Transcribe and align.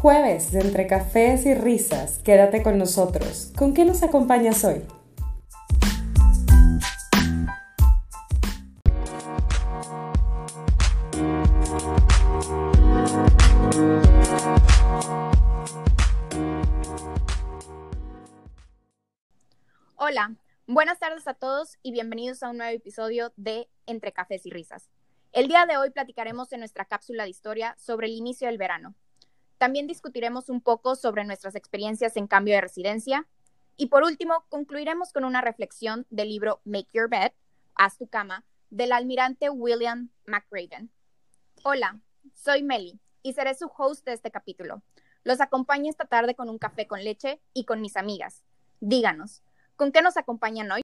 Jueves 0.00 0.52
de 0.52 0.60
entre 0.60 0.86
cafés 0.86 1.44
y 1.44 1.54
risas, 1.54 2.20
quédate 2.20 2.62
con 2.62 2.78
nosotros. 2.78 3.52
¿Con 3.58 3.74
qué 3.74 3.84
nos 3.84 4.04
acompañas 4.04 4.64
hoy? 4.64 4.84
Hola, 19.96 20.36
buenas 20.68 21.00
tardes 21.00 21.26
a 21.26 21.34
todos 21.34 21.76
y 21.82 21.90
bienvenidos 21.90 22.44
a 22.44 22.50
un 22.50 22.58
nuevo 22.58 22.72
episodio 22.72 23.32
de 23.34 23.68
Entre 23.86 24.12
Cafés 24.12 24.46
y 24.46 24.50
Risas. 24.50 24.88
El 25.32 25.48
día 25.48 25.66
de 25.66 25.76
hoy 25.76 25.90
platicaremos 25.90 26.52
en 26.52 26.60
nuestra 26.60 26.84
cápsula 26.84 27.24
de 27.24 27.30
historia 27.30 27.74
sobre 27.78 28.06
el 28.06 28.12
inicio 28.12 28.46
del 28.46 28.58
verano. 28.58 28.94
También 29.58 29.86
discutiremos 29.86 30.48
un 30.48 30.60
poco 30.60 30.94
sobre 30.94 31.24
nuestras 31.24 31.54
experiencias 31.54 32.16
en 32.16 32.26
cambio 32.26 32.54
de 32.54 32.60
residencia. 32.60 33.26
Y 33.76 33.86
por 33.86 34.02
último, 34.02 34.44
concluiremos 34.48 35.12
con 35.12 35.24
una 35.24 35.40
reflexión 35.40 36.06
del 36.10 36.28
libro 36.28 36.60
Make 36.64 36.88
Your 36.92 37.08
Bed, 37.08 37.32
Haz 37.74 37.98
tu 37.98 38.08
cama, 38.08 38.44
del 38.70 38.92
almirante 38.92 39.50
William 39.50 40.10
McRaven. 40.26 40.90
Hola, 41.62 42.00
soy 42.34 42.62
Meli 42.62 42.98
y 43.22 43.32
seré 43.34 43.54
su 43.54 43.70
host 43.76 44.04
de 44.04 44.14
este 44.14 44.30
capítulo. 44.30 44.82
Los 45.22 45.40
acompaño 45.40 45.90
esta 45.90 46.06
tarde 46.06 46.34
con 46.34 46.48
un 46.48 46.58
café 46.58 46.86
con 46.86 47.04
leche 47.04 47.40
y 47.52 47.64
con 47.64 47.80
mis 47.80 47.96
amigas. 47.96 48.42
Díganos, 48.80 49.42
¿Con 49.78 49.92
qué 49.92 50.02
nos 50.02 50.16
acompañan 50.16 50.72
hoy? 50.72 50.82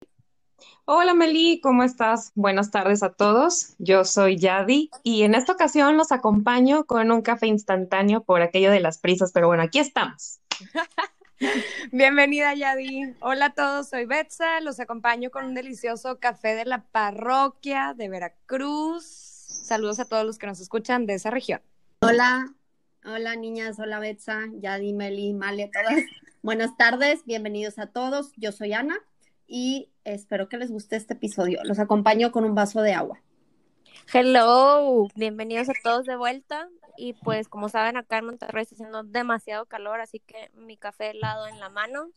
Hola 0.86 1.14
Meli, 1.14 1.60
¿cómo 1.62 1.82
estás? 1.82 2.30
Buenas 2.34 2.70
tardes 2.70 3.02
a 3.02 3.10
todos. 3.10 3.74
Yo 3.78 4.04
soy 4.04 4.36
Yadi 4.36 4.90
y 5.02 5.22
en 5.22 5.34
esta 5.34 5.52
ocasión 5.52 5.96
los 5.96 6.12
acompaño 6.12 6.84
con 6.84 7.11
un 7.11 7.22
café 7.22 7.46
instantáneo 7.46 8.22
por 8.22 8.42
aquello 8.42 8.70
de 8.70 8.80
las 8.80 8.98
prisas, 8.98 9.33
pero 9.33 9.46
bueno, 9.46 9.62
aquí 9.62 9.78
estamos. 9.78 10.41
Bienvenida 11.92 12.52
Yadi. 12.55 13.14
Hola 13.20 13.46
a 13.46 13.55
todos, 13.55 13.88
soy 13.88 14.05
Betsa, 14.05 14.61
los 14.61 14.78
acompaño 14.78 15.30
con 15.30 15.46
un 15.46 15.55
delicioso 15.55 16.19
café 16.20 16.55
de 16.55 16.66
la 16.66 16.84
parroquia 16.84 17.94
de 17.96 18.11
Veracruz. 18.11 19.05
Saludos 19.05 20.00
a 20.00 20.05
todos 20.05 20.27
los 20.27 20.36
que 20.36 20.46
nos 20.46 20.61
escuchan 20.61 21.06
de 21.06 21.14
esa 21.14 21.30
región. 21.30 21.62
Hola, 22.00 22.52
hola 23.06 23.36
niñas, 23.36 23.78
hola 23.78 24.00
Betsa, 24.00 24.41
Yadi, 24.61 24.92
Meli, 24.92 25.33
Male, 25.33 25.70
todas. 25.72 26.05
Buenas 26.42 26.77
tardes, 26.77 27.24
bienvenidos 27.24 27.78
a 27.78 27.86
todos. 27.86 28.33
Yo 28.36 28.52
soy 28.52 28.74
Ana 28.74 28.98
y 29.47 29.91
espero 30.05 30.48
que 30.48 30.56
les 30.56 30.70
guste 30.70 30.97
este 30.97 31.14
episodio. 31.14 31.61
Los 31.64 31.78
acompaño 31.78 32.33
con 32.33 32.45
un 32.45 32.55
vaso 32.55 32.83
de 32.83 32.92
agua. 32.92 33.20
Hello, 34.12 35.09
bienvenidos 35.14 35.69
a 35.69 35.73
todos 35.83 36.05
de 36.05 36.17
vuelta. 36.17 36.69
Y 36.97 37.14
pues 37.14 37.48
como 37.48 37.69
saben, 37.69 37.97
acá 37.97 38.19
en 38.19 38.27
Monterrey 38.27 38.62
está 38.62 38.75
haciendo 38.75 39.03
demasiado 39.03 39.67
calor, 39.67 40.01
así 40.01 40.20
que 40.20 40.51
mi 40.55 40.77
café 40.77 41.11
helado 41.11 41.47
en 41.47 41.59
la 41.59 41.69
mano. 41.69 42.11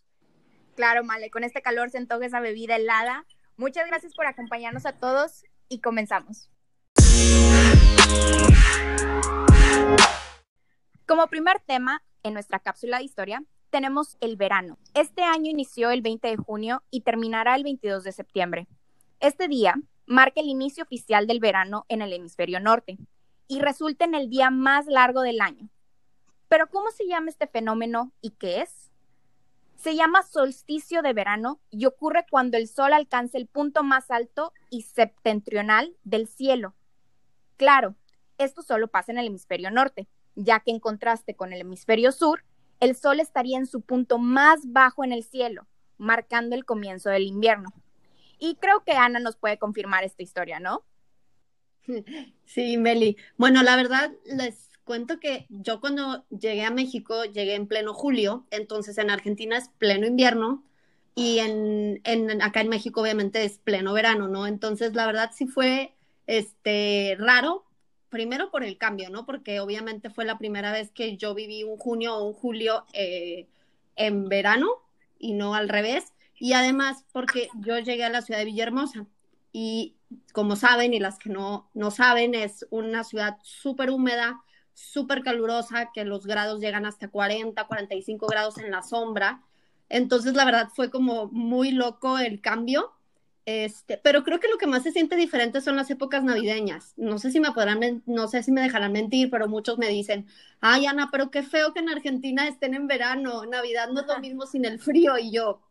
Claro, 0.75 1.03
Male, 1.03 1.31
con 1.31 1.43
este 1.43 1.61
calor 1.61 1.89
se 1.89 1.97
antoja 1.97 2.25
esa 2.25 2.39
bebida 2.39 2.75
helada. 2.75 3.25
Muchas 3.55 3.87
gracias 3.87 4.13
por 4.13 4.27
acompañarnos 4.27 4.85
a 4.85 4.93
todos 4.93 5.43
y 5.69 5.79
comenzamos. 5.79 6.51
Como 11.07 11.27
primer 11.27 11.59
tema 11.61 12.03
en 12.21 12.33
nuestra 12.33 12.59
cápsula 12.59 12.97
de 12.97 13.05
historia, 13.05 13.43
tenemos 13.69 14.17
el 14.21 14.35
verano. 14.35 14.77
Este 14.93 15.23
año 15.23 15.49
inició 15.49 15.91
el 15.91 16.01
20 16.01 16.27
de 16.27 16.37
junio 16.37 16.83
y 16.91 17.01
terminará 17.01 17.55
el 17.55 17.63
22 17.63 18.03
de 18.03 18.11
septiembre. 18.11 18.67
Este 19.19 19.47
día 19.47 19.75
marca 20.05 20.41
el 20.41 20.47
inicio 20.47 20.83
oficial 20.83 21.27
del 21.27 21.39
verano 21.39 21.85
en 21.89 22.01
el 22.01 22.13
hemisferio 22.13 22.59
norte 22.59 22.97
y 23.47 23.59
resulta 23.59 24.05
en 24.05 24.15
el 24.15 24.29
día 24.29 24.49
más 24.49 24.87
largo 24.87 25.21
del 25.21 25.41
año. 25.41 25.69
Pero 26.47 26.69
¿cómo 26.69 26.91
se 26.91 27.07
llama 27.07 27.29
este 27.29 27.47
fenómeno 27.47 28.11
y 28.21 28.31
qué 28.31 28.61
es? 28.61 28.91
Se 29.75 29.95
llama 29.95 30.23
solsticio 30.23 31.01
de 31.01 31.13
verano 31.13 31.59
y 31.69 31.85
ocurre 31.85 32.25
cuando 32.29 32.57
el 32.57 32.67
sol 32.67 32.93
alcanza 32.93 33.37
el 33.37 33.47
punto 33.47 33.83
más 33.83 34.09
alto 34.09 34.53
y 34.69 34.83
septentrional 34.83 35.95
del 36.03 36.27
cielo. 36.27 36.73
Claro, 37.57 37.95
esto 38.37 38.61
solo 38.61 38.87
pasa 38.87 39.11
en 39.11 39.17
el 39.17 39.27
hemisferio 39.27 39.69
norte, 39.71 40.07
ya 40.35 40.59
que 40.61 40.71
en 40.71 40.79
contraste 40.79 41.35
con 41.35 41.53
el 41.53 41.61
hemisferio 41.61 42.11
sur, 42.11 42.43
el 42.79 42.95
sol 42.95 43.19
estaría 43.19 43.57
en 43.57 43.67
su 43.67 43.81
punto 43.81 44.17
más 44.17 44.59
bajo 44.71 45.03
en 45.03 45.11
el 45.11 45.23
cielo, 45.23 45.67
marcando 45.97 46.55
el 46.55 46.65
comienzo 46.65 47.09
del 47.09 47.23
invierno. 47.23 47.73
Y 48.39 48.55
creo 48.55 48.83
que 48.83 48.93
Ana 48.93 49.19
nos 49.19 49.35
puede 49.35 49.57
confirmar 49.57 50.03
esta 50.03 50.23
historia, 50.23 50.59
¿no? 50.59 50.83
Sí, 52.45 52.77
Meli. 52.77 53.17
Bueno, 53.37 53.63
la 53.63 53.75
verdad, 53.75 54.11
les 54.25 54.69
cuento 54.83 55.19
que 55.19 55.45
yo 55.49 55.81
cuando 55.81 56.25
llegué 56.29 56.63
a 56.63 56.71
México, 56.71 57.25
llegué 57.25 57.55
en 57.55 57.67
pleno 57.67 57.93
julio, 57.93 58.45
entonces 58.51 58.97
en 58.97 59.09
Argentina 59.09 59.57
es 59.57 59.69
pleno 59.77 60.07
invierno 60.07 60.63
y 61.13 61.39
en, 61.39 62.41
acá 62.41 62.61
en 62.61 62.69
México 62.69 63.01
obviamente 63.01 63.43
es 63.43 63.57
pleno 63.57 63.91
verano, 63.93 64.27
¿no? 64.27 64.47
Entonces, 64.47 64.93
la 64.93 65.05
verdad 65.07 65.31
sí 65.33 65.47
fue 65.47 65.95
este, 66.27 67.15
raro 67.19 67.66
primero 68.09 68.51
por 68.51 68.63
el 68.63 68.77
cambio, 68.77 69.09
¿no? 69.09 69.25
Porque 69.25 69.59
obviamente 69.59 70.09
fue 70.09 70.25
la 70.25 70.37
primera 70.37 70.71
vez 70.71 70.91
que 70.91 71.17
yo 71.17 71.33
viví 71.33 71.63
un 71.63 71.77
junio 71.77 72.15
o 72.15 72.23
un 72.23 72.33
julio 72.33 72.85
eh, 72.93 73.47
en 73.95 74.29
verano 74.29 74.69
y 75.19 75.33
no 75.33 75.55
al 75.55 75.69
revés. 75.69 76.13
Y 76.39 76.53
además 76.53 77.05
porque 77.11 77.49
yo 77.59 77.79
llegué 77.79 78.05
a 78.05 78.09
la 78.09 78.21
ciudad 78.21 78.39
de 78.39 78.45
Villahermosa 78.45 79.07
y 79.51 79.95
como 80.33 80.55
saben 80.55 80.93
y 80.93 80.99
las 80.99 81.17
que 81.17 81.29
no, 81.29 81.69
no 81.73 81.91
saben, 81.91 82.35
es 82.35 82.65
una 82.69 83.03
ciudad 83.03 83.37
súper 83.43 83.89
húmeda, 83.89 84.41
súper 84.73 85.23
calurosa, 85.23 85.91
que 85.93 86.05
los 86.05 86.25
grados 86.25 86.59
llegan 86.61 86.85
hasta 86.85 87.09
40, 87.09 87.65
45 87.65 88.27
grados 88.27 88.57
en 88.57 88.71
la 88.71 88.83
sombra. 88.83 89.41
Entonces, 89.89 90.35
la 90.35 90.45
verdad 90.45 90.69
fue 90.73 90.89
como 90.91 91.27
muy 91.27 91.71
loco 91.71 92.19
el 92.19 92.41
cambio 92.41 92.96
este, 93.47 93.97
pero 93.97 94.25
creo 94.25 94.41
que 94.41 94.49
lo 94.49 94.57
que 94.57 94.67
más 94.67 94.83
se 94.83 94.91
siente 94.91 95.15
diferente 95.15 95.61
son 95.61 95.77
las 95.77 95.89
épocas 95.89 96.21
navideñas. 96.21 96.93
No 96.97 97.17
sé 97.17 97.31
si 97.31 97.39
me 97.39 97.53
podrán, 97.53 98.03
no 98.05 98.27
sé 98.27 98.43
si 98.43 98.51
me 98.51 98.59
dejarán 98.59 98.91
mentir, 98.91 99.29
pero 99.29 99.47
muchos 99.47 99.77
me 99.77 99.87
dicen, 99.87 100.27
ay 100.59 100.85
Ana, 100.85 101.07
pero 101.13 101.31
qué 101.31 101.43
feo 101.43 101.73
que 101.73 101.79
en 101.79 101.87
Argentina 101.87 102.45
estén 102.45 102.73
en 102.73 102.87
verano, 102.87 103.45
Navidad 103.45 103.87
no 103.89 104.01
es 104.01 104.07
lo 104.07 104.19
mismo 104.19 104.45
sin 104.45 104.65
el 104.65 104.79
frío 104.79 105.17
y 105.17 105.31
yo. 105.31 105.61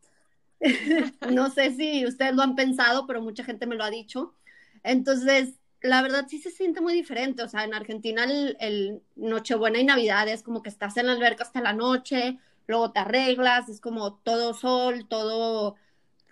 no 1.31 1.51
sé 1.51 1.75
si 1.75 2.07
ustedes 2.07 2.35
lo 2.35 2.43
han 2.43 2.57
pensado, 2.57 3.07
pero 3.07 3.21
mucha 3.21 3.45
gente 3.45 3.67
me 3.67 3.77
lo 3.77 3.85
ha 3.85 3.91
dicho. 3.91 4.35
Entonces, 4.83 5.53
la 5.83 6.01
verdad 6.01 6.27
sí 6.31 6.39
se 6.39 6.51
siente 6.51 6.81
muy 6.81 6.95
diferente. 6.95 7.43
O 7.43 7.49
sea, 7.49 7.65
en 7.65 7.75
Argentina 7.75 8.25
el, 8.25 8.57
el 8.59 9.03
Nochebuena 9.17 9.79
y 9.79 9.85
Navidad 9.85 10.29
es 10.29 10.43
como 10.43 10.63
que 10.63 10.71
estás 10.71 10.97
en 10.97 11.07
la 11.09 11.13
alberca 11.13 11.45
hasta 11.45 11.61
la 11.61 11.75
noche, 11.75 12.39
luego 12.67 12.93
te 12.93 13.01
arreglas, 13.01 13.69
es 13.69 13.81
como 13.83 14.15
todo 14.15 14.55
sol, 14.55 15.07
todo 15.09 15.77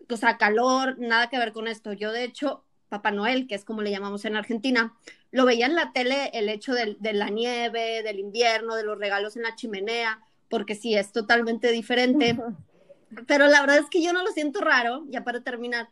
o 0.08 0.16
sea, 0.16 0.38
calor, 0.38 0.98
nada 0.98 1.28
que 1.28 1.38
ver 1.38 1.52
con 1.52 1.68
esto. 1.68 1.92
Yo, 1.92 2.12
de 2.12 2.24
hecho, 2.24 2.64
Papá 2.88 3.10
Noel, 3.10 3.46
que 3.46 3.54
es 3.54 3.64
como 3.64 3.82
le 3.82 3.90
llamamos 3.90 4.24
en 4.24 4.36
Argentina, 4.36 4.94
lo 5.30 5.44
veía 5.44 5.66
en 5.66 5.74
la 5.74 5.92
tele 5.92 6.30
el 6.32 6.48
hecho 6.48 6.74
de, 6.74 6.96
la 7.12 7.28
nieve, 7.28 8.02
del 8.02 8.20
invierno, 8.20 8.76
de 8.76 8.84
los 8.84 8.98
regalos 8.98 9.36
en 9.36 9.42
la 9.42 9.56
chimenea, 9.56 10.20
porque 10.48 10.74
sí, 10.74 10.94
es 10.94 11.10
totalmente 11.10 11.72
diferente. 11.72 12.38
Pero 13.26 13.48
la 13.48 13.60
verdad 13.60 13.78
es 13.78 13.90
que 13.90 14.02
yo 14.02 14.12
no 14.12 14.22
lo 14.22 14.30
siento 14.30 14.60
raro, 14.60 15.04
ya 15.08 15.24
para 15.24 15.40
terminar, 15.42 15.88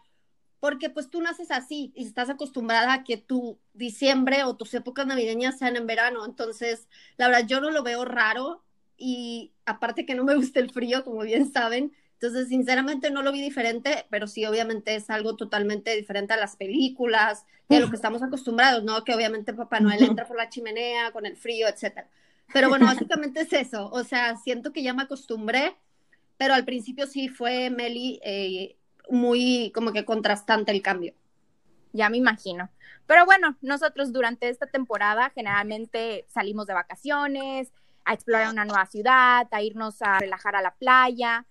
porque 0.61 0.91
pues 0.91 1.11
tú 1.11 1.21
naces 1.21 1.51
así 1.51 1.93
y 1.97 2.07
estás 2.07 2.31
acostumbrada 2.31 2.93
a 2.93 3.05
que 3.05 3.17
tu 3.17 3.59
diciembre 3.75 4.45
o 4.45 4.55
tus 4.55 4.73
épocas 4.75 5.07
navideñas 5.07 5.59
sean 5.59 5.75
en 5.75 5.89
verano. 5.89 6.25
Entonces, 6.25 6.89
la 7.17 7.27
verdad, 7.27 7.47
yo 7.49 7.61
no 7.61 7.71
lo 7.71 7.83
veo 7.83 8.05
raro 8.05 8.63
y 8.97 9.53
aparte 9.67 10.07
que 10.07 10.15
no 10.15 10.23
me 10.23 10.37
gusta 10.37 10.61
el 10.61 10.71
frío, 10.71 11.03
como 11.03 11.23
bien 11.23 11.51
saben, 11.53 11.93
entonces, 12.23 12.51
sinceramente 12.51 13.11
no 13.11 13.23
lo 13.23 13.33
vi 13.33 13.43
diferente, 13.43 14.07
pero 14.09 14.29
sí, 14.29 14.47
obviamente 14.47 14.95
es 14.95 15.11
algo 15.11 15.35
totalmente 15.35 15.97
diferente 15.97 16.33
a 16.33 16.37
las 16.37 16.55
películas 16.55 17.47
y 17.69 17.75
a 17.75 17.81
lo 17.81 17.91
que 17.91 17.97
estamos 17.97 18.23
acostumbrados, 18.23 18.85
¿no? 18.85 19.03
Que 19.03 19.13
obviamente 19.13 19.53
Papá 19.53 19.81
Noel 19.81 20.05
entra 20.05 20.25
por 20.25 20.37
la 20.37 20.49
chimenea 20.49 21.11
con 21.11 21.27
el 21.27 21.37
frío, 21.37 21.67
etcétera. 21.67 22.07
Pero 22.53 22.69
bueno, 22.69 22.87
básicamente 22.87 23.41
es 23.41 23.53
eso. 23.53 23.91
O 23.91 24.05
sea, 24.05 24.37
siento 24.37 24.73
que 24.73 24.85
ya 24.85 24.95
me 24.95 25.03
acostumbré, 25.03 25.75
pero 26.37 26.55
al 26.55 26.65
principio 26.65 27.09
sí 27.09 27.29
fue, 27.29 27.71
Meli, 27.71 28.21
eh, 28.23 28.77
muy 29.11 29.73
como 29.75 29.93
que 29.93 30.05
contrastante 30.05 30.71
el 30.71 30.81
cambio. 30.81 31.15
Ya 31.93 32.09
me 32.09 32.19
imagino. 32.19 32.71
Pero 33.09 33.27
bueno, 33.27 33.57
nosotros 33.63 34.13
durante 34.13 34.49
esta 34.49 34.69
temporada 34.69 35.33
generalmente 35.35 36.25
salimos 36.29 36.69
de 36.69 36.75
vacaciones, 36.75 37.73
a 38.05 38.15
explorar 38.15 38.53
una 38.53 38.65
nueva 38.65 38.87
ciudad, 38.87 39.49
a 39.51 39.61
irnos 39.61 40.01
a 40.03 40.21
relajar 40.21 40.55
a 40.55 40.63
la 40.63 40.73
playa. 40.75 41.47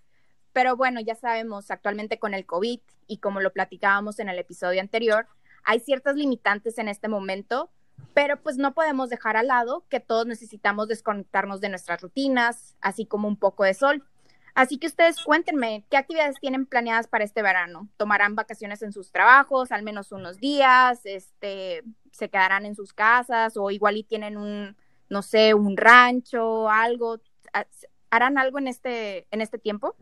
Pero 0.52 0.76
bueno, 0.76 1.00
ya 1.00 1.14
sabemos, 1.14 1.70
actualmente 1.70 2.18
con 2.18 2.34
el 2.34 2.46
COVID 2.46 2.80
y 3.06 3.18
como 3.18 3.40
lo 3.40 3.52
platicábamos 3.52 4.18
en 4.18 4.28
el 4.28 4.38
episodio 4.38 4.80
anterior, 4.80 5.26
hay 5.64 5.80
ciertas 5.80 6.16
limitantes 6.16 6.78
en 6.78 6.88
este 6.88 7.08
momento, 7.08 7.70
pero 8.14 8.40
pues 8.40 8.58
no 8.58 8.74
podemos 8.74 9.10
dejar 9.10 9.36
al 9.36 9.46
lado 9.46 9.84
que 9.88 10.00
todos 10.00 10.26
necesitamos 10.26 10.88
desconectarnos 10.88 11.60
de 11.60 11.68
nuestras 11.68 12.02
rutinas, 12.02 12.76
así 12.80 13.06
como 13.06 13.28
un 13.28 13.36
poco 13.36 13.64
de 13.64 13.74
sol. 13.74 14.04
Así 14.54 14.78
que 14.78 14.86
ustedes 14.86 15.22
cuéntenme, 15.22 15.86
¿qué 15.88 15.96
actividades 15.96 16.38
tienen 16.38 16.66
planeadas 16.66 17.06
para 17.06 17.24
este 17.24 17.40
verano? 17.40 17.88
¿Tomarán 17.96 18.34
vacaciones 18.34 18.82
en 18.82 18.92
sus 18.92 19.10
trabajos, 19.10 19.72
al 19.72 19.82
menos 19.82 20.12
unos 20.12 20.38
días? 20.38 21.00
Este, 21.04 21.82
¿Se 22.10 22.28
quedarán 22.28 22.66
en 22.66 22.74
sus 22.74 22.92
casas 22.92 23.56
o 23.56 23.70
igual 23.70 23.96
y 23.96 24.04
tienen 24.04 24.36
un, 24.36 24.76
no 25.08 25.22
sé, 25.22 25.54
un 25.54 25.78
rancho, 25.78 26.68
algo? 26.68 27.18
¿Harán 28.10 28.36
algo 28.36 28.58
en 28.58 28.68
este, 28.68 29.26
en 29.30 29.40
este 29.40 29.56
tiempo? 29.56 29.96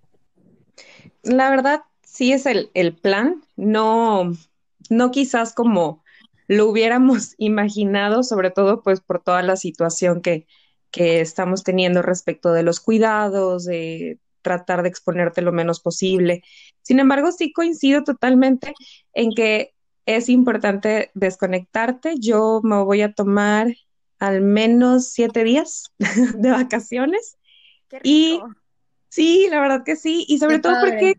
La 1.23 1.51
verdad, 1.51 1.83
sí 2.03 2.33
es 2.33 2.47
el, 2.47 2.71
el 2.75 2.97
plan, 2.97 3.43
no, 3.57 4.33
no 4.89 5.11
quizás 5.11 5.55
como 5.55 6.03
lo 6.49 6.67
hubiéramos 6.67 7.35
imaginado, 7.39 8.23
sobre 8.23 8.51
todo 8.51 8.83
pues 8.83 9.01
por 9.01 9.23
toda 9.23 9.43
la 9.43 9.57
situación 9.57 10.21
que, 10.21 10.47
que 10.91 11.21
estamos 11.21 11.63
teniendo 11.63 12.03
respecto 12.03 12.53
de 12.53 12.63
los 12.63 12.81
cuidados, 12.81 13.65
de 13.65 14.19
tratar 14.43 14.83
de 14.83 14.89
exponerte 14.89 15.43
lo 15.43 15.53
menos 15.53 15.81
posible. 15.81 16.43
Sin 16.83 16.99
embargo, 16.99 17.31
sí 17.33 17.53
coincido 17.53 18.03
totalmente 18.05 18.73
en 19.13 19.33
que 19.33 19.75
es 20.07 20.29
importante 20.29 21.11
desconectarte. 21.15 22.15
Yo 22.19 22.61
me 22.65 22.83
voy 22.83 23.03
a 23.03 23.13
tomar 23.13 23.69
al 24.19 24.41
menos 24.41 25.09
siete 25.09 25.45
días 25.45 25.93
de 26.37 26.51
vacaciones. 26.51 27.37
y 28.03 28.41
sí, 29.11 29.49
la 29.51 29.61
verdad 29.61 29.85
que 29.85 29.97
sí. 29.97 30.25
Y 30.27 30.39
sobre 30.39 30.61
todo 30.61 30.81
porque 30.81 31.19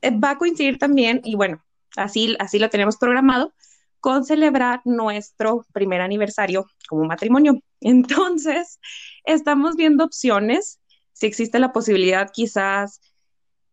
eh, 0.00 0.18
va 0.18 0.30
a 0.30 0.38
coincidir 0.38 0.78
también, 0.78 1.20
y 1.22 1.36
bueno, 1.36 1.62
así, 1.96 2.36
así 2.40 2.58
lo 2.58 2.70
tenemos 2.70 2.96
programado, 2.96 3.52
con 4.00 4.24
celebrar 4.24 4.80
nuestro 4.84 5.64
primer 5.72 6.00
aniversario 6.00 6.66
como 6.88 7.04
matrimonio. 7.04 7.60
Entonces, 7.80 8.80
estamos 9.24 9.76
viendo 9.76 10.04
opciones, 10.04 10.80
si 11.12 11.26
existe 11.26 11.60
la 11.60 11.72
posibilidad 11.72 12.30
quizás 12.32 13.00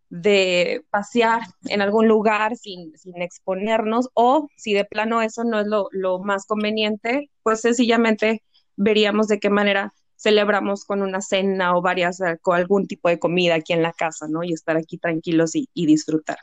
de 0.09 0.85
pasear 0.89 1.41
en 1.65 1.81
algún 1.81 2.07
lugar 2.07 2.55
sin, 2.57 2.97
sin 2.97 3.21
exponernos 3.21 4.09
o 4.13 4.49
si 4.57 4.73
de 4.73 4.85
plano 4.85 5.21
eso 5.21 5.43
no 5.43 5.59
es 5.59 5.67
lo, 5.67 5.87
lo, 5.91 6.19
más 6.19 6.45
conveniente, 6.45 7.29
pues 7.43 7.61
sencillamente 7.61 8.43
veríamos 8.75 9.27
de 9.27 9.39
qué 9.39 9.49
manera 9.49 9.93
celebramos 10.19 10.83
con 10.83 11.01
una 11.01 11.21
cena 11.21 11.77
o 11.77 11.81
varias, 11.81 12.19
eh, 12.19 12.37
con 12.41 12.57
algún 12.57 12.87
tipo 12.87 13.07
de 13.07 13.19
comida 13.19 13.55
aquí 13.55 13.71
en 13.71 13.81
la 13.81 13.93
casa, 13.93 14.27
¿no? 14.27 14.43
Y 14.43 14.51
estar 14.51 14.75
aquí 14.75 14.97
tranquilos 14.97 15.55
y, 15.55 15.69
y 15.73 15.85
disfrutar. 15.85 16.37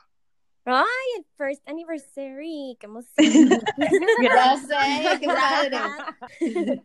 ¡Ay, 0.65 0.85
el 1.19 1.27
first 1.37 1.69
anniversary! 1.69 2.77
¡Qué 2.81 2.87
emoción! 2.87 3.51
Gracias, 4.21 5.21
qué 5.21 5.27
padre. 5.27 5.79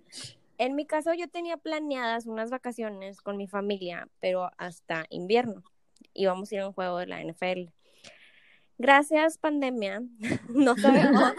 En 0.57 0.75
mi 0.75 0.85
caso, 0.85 1.11
yo 1.15 1.27
tenía 1.27 1.57
planeadas 1.57 2.27
unas 2.27 2.51
vacaciones 2.51 3.19
con 3.19 3.35
mi 3.35 3.47
familia, 3.47 4.07
pero 4.19 4.51
hasta 4.59 5.07
invierno 5.09 5.63
íbamos 6.13 6.51
a 6.51 6.55
ir 6.55 6.61
a 6.61 6.67
un 6.67 6.73
juego 6.73 6.99
de 6.99 7.07
la 7.07 7.19
NFL. 7.19 7.71
Gracias, 8.77 9.39
pandemia, 9.39 10.03
no 10.49 10.77
sabemos 10.77 11.33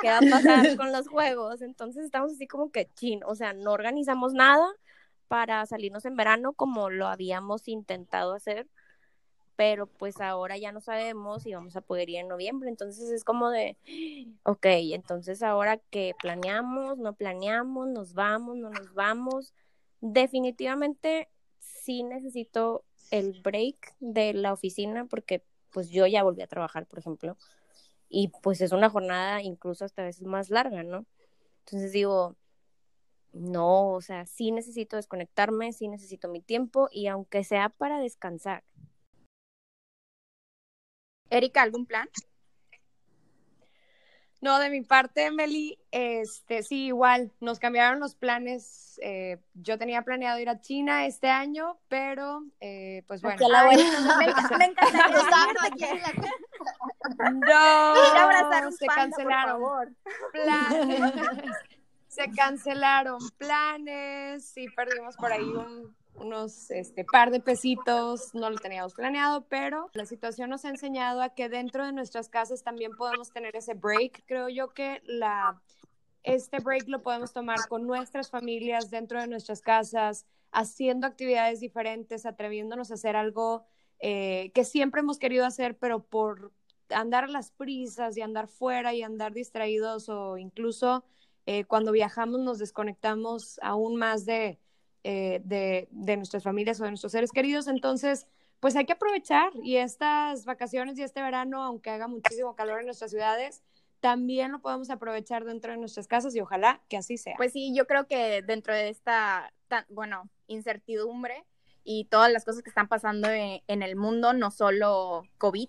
qué 0.00 0.08
va 0.08 0.18
a 0.18 0.20
pasar 0.28 0.76
con 0.76 0.90
los 0.90 1.06
juegos, 1.06 1.62
entonces 1.62 2.04
estamos 2.04 2.32
así 2.32 2.48
como 2.48 2.72
que 2.72 2.90
chin, 2.94 3.20
o 3.24 3.36
sea, 3.36 3.52
no 3.52 3.70
organizamos 3.70 4.32
nada 4.32 4.66
para 5.28 5.64
salirnos 5.66 6.04
en 6.04 6.16
verano 6.16 6.52
como 6.52 6.90
lo 6.90 7.06
habíamos 7.06 7.68
intentado 7.68 8.34
hacer, 8.34 8.68
pero 9.56 9.86
pues 9.86 10.20
ahora 10.20 10.56
ya 10.56 10.72
no 10.72 10.80
sabemos 10.80 11.44
si 11.44 11.54
vamos 11.54 11.76
a 11.76 11.80
poder 11.80 12.10
ir 12.10 12.16
en 12.16 12.28
noviembre, 12.28 12.68
entonces 12.68 13.10
es 13.10 13.24
como 13.24 13.50
de, 13.50 13.76
ok, 14.42 14.66
entonces 14.92 15.42
ahora 15.42 15.76
que 15.76 16.14
planeamos, 16.20 16.98
no 16.98 17.14
planeamos, 17.14 17.88
nos 17.88 18.14
vamos, 18.14 18.56
no 18.56 18.70
nos 18.70 18.94
vamos, 18.94 19.54
definitivamente 20.00 21.28
sí 21.58 22.02
necesito 22.02 22.84
el 23.10 23.40
break 23.42 23.94
de 24.00 24.34
la 24.34 24.52
oficina 24.52 25.04
porque 25.06 25.42
pues 25.70 25.90
yo 25.90 26.06
ya 26.06 26.22
volví 26.22 26.42
a 26.42 26.46
trabajar, 26.46 26.86
por 26.86 26.98
ejemplo, 26.98 27.36
y 28.08 28.28
pues 28.42 28.60
es 28.60 28.72
una 28.72 28.90
jornada 28.90 29.42
incluso 29.42 29.84
hasta 29.84 30.02
veces 30.02 30.26
más 30.26 30.50
larga, 30.50 30.82
¿no? 30.82 31.04
Entonces 31.60 31.92
digo, 31.92 32.36
no, 33.34 33.90
o 33.90 34.00
sea, 34.00 34.26
sí 34.26 34.52
necesito 34.52 34.96
desconectarme, 34.96 35.72
sí 35.72 35.88
necesito 35.88 36.28
mi 36.28 36.40
tiempo 36.40 36.88
y 36.90 37.08
aunque 37.08 37.42
sea 37.44 37.68
para 37.68 37.98
descansar. 37.98 38.62
Erika, 41.30 41.62
¿algún 41.62 41.84
plan? 41.84 42.08
No, 44.40 44.58
de 44.58 44.68
mi 44.68 44.82
parte, 44.82 45.30
Meli, 45.30 45.78
este, 45.90 46.62
sí, 46.62 46.86
igual, 46.86 47.32
nos 47.40 47.58
cambiaron 47.58 47.98
los 47.98 48.14
planes. 48.14 49.00
Eh, 49.02 49.38
yo 49.54 49.78
tenía 49.78 50.02
planeado 50.02 50.38
ir 50.38 50.50
a 50.50 50.60
China 50.60 51.06
este 51.06 51.28
año, 51.30 51.78
pero, 51.88 52.44
eh, 52.60 53.04
pues 53.06 53.22
bueno. 53.22 53.38
Ay, 53.54 53.78
me, 54.18 54.58
me 54.58 54.64
encantaría 54.66 55.16
No, 57.32 58.70
se 58.70 58.86
cancelaron 58.86 59.60
por 59.60 59.62
favor. 59.62 59.92
planes. 60.32 61.00
se 62.14 62.30
cancelaron 62.30 63.18
planes 63.38 64.56
y 64.56 64.68
perdimos 64.70 65.16
por 65.16 65.32
ahí 65.32 65.42
un, 65.42 65.96
unos 66.14 66.70
este, 66.70 67.04
par 67.04 67.32
de 67.32 67.40
pesitos, 67.40 68.32
no 68.34 68.48
lo 68.50 68.56
teníamos 68.56 68.94
planeado, 68.94 69.46
pero 69.48 69.90
la 69.94 70.06
situación 70.06 70.50
nos 70.50 70.64
ha 70.64 70.68
enseñado 70.68 71.22
a 71.22 71.30
que 71.30 71.48
dentro 71.48 71.84
de 71.84 71.92
nuestras 71.92 72.28
casas 72.28 72.62
también 72.62 72.92
podemos 72.96 73.30
tener 73.30 73.56
ese 73.56 73.74
break. 73.74 74.22
Creo 74.26 74.48
yo 74.48 74.72
que 74.72 75.02
la, 75.04 75.60
este 76.22 76.60
break 76.60 76.86
lo 76.86 77.02
podemos 77.02 77.32
tomar 77.32 77.58
con 77.68 77.84
nuestras 77.84 78.30
familias 78.30 78.90
dentro 78.90 79.20
de 79.20 79.26
nuestras 79.26 79.60
casas, 79.60 80.24
haciendo 80.52 81.08
actividades 81.08 81.58
diferentes, 81.58 82.26
atreviéndonos 82.26 82.92
a 82.92 82.94
hacer 82.94 83.16
algo 83.16 83.66
eh, 83.98 84.52
que 84.54 84.64
siempre 84.64 85.00
hemos 85.00 85.18
querido 85.18 85.46
hacer, 85.46 85.76
pero 85.78 86.04
por 86.04 86.52
andar 86.90 87.24
a 87.24 87.28
las 87.28 87.50
prisas 87.50 88.16
y 88.16 88.20
andar 88.20 88.46
fuera 88.46 88.94
y 88.94 89.02
andar 89.02 89.32
distraídos 89.32 90.08
o 90.08 90.38
incluso 90.38 91.04
eh, 91.46 91.64
cuando 91.64 91.92
viajamos 91.92 92.40
nos 92.40 92.58
desconectamos 92.58 93.58
aún 93.62 93.96
más 93.96 94.24
de, 94.24 94.58
eh, 95.02 95.40
de, 95.44 95.88
de, 95.90 96.16
nuestras 96.16 96.42
familias 96.42 96.80
o 96.80 96.84
de 96.84 96.90
nuestros 96.90 97.12
seres 97.12 97.30
queridos. 97.32 97.68
Entonces, 97.68 98.26
pues 98.60 98.76
hay 98.76 98.86
que 98.86 98.94
aprovechar 98.94 99.52
y 99.62 99.76
estas 99.76 100.44
vacaciones 100.46 100.98
y 100.98 101.02
este 101.02 101.22
verano, 101.22 101.62
aunque 101.62 101.90
haga 101.90 102.08
muchísimo 102.08 102.54
calor 102.54 102.80
en 102.80 102.86
nuestras 102.86 103.10
ciudades, 103.10 103.62
también 104.00 104.52
lo 104.52 104.60
podemos 104.60 104.90
aprovechar 104.90 105.44
dentro 105.44 105.72
de 105.72 105.78
nuestras 105.78 106.06
casas 106.06 106.34
y 106.34 106.40
ojalá 106.40 106.82
que 106.88 106.96
así 106.96 107.16
sea. 107.16 107.34
Pues 107.36 107.52
sí, 107.52 107.74
yo 107.74 107.86
creo 107.86 108.06
que 108.06 108.42
dentro 108.42 108.74
de 108.74 108.88
esta, 108.88 109.52
tan, 109.68 109.84
bueno, 109.88 110.28
incertidumbre 110.46 111.44
y 111.84 112.06
todas 112.06 112.32
las 112.32 112.44
cosas 112.44 112.62
que 112.62 112.70
están 112.70 112.88
pasando 112.88 113.28
en, 113.28 113.62
en 113.66 113.82
el 113.82 113.96
mundo, 113.96 114.32
no 114.32 114.50
solo 114.50 115.22
COVID, 115.38 115.68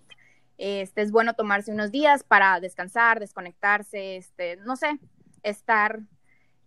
este, 0.58 1.02
es 1.02 1.12
bueno 1.12 1.34
tomarse 1.34 1.72
unos 1.72 1.90
días 1.90 2.24
para 2.24 2.60
descansar, 2.60 3.20
desconectarse, 3.20 4.16
este, 4.16 4.56
no 4.56 4.76
sé, 4.76 4.98
estar 5.46 6.00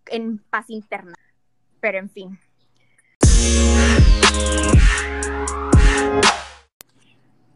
en 0.07 0.39
paz 0.49 0.69
interna. 0.69 1.13
Pero 1.79 1.99
en 1.99 2.09
fin. 2.09 2.39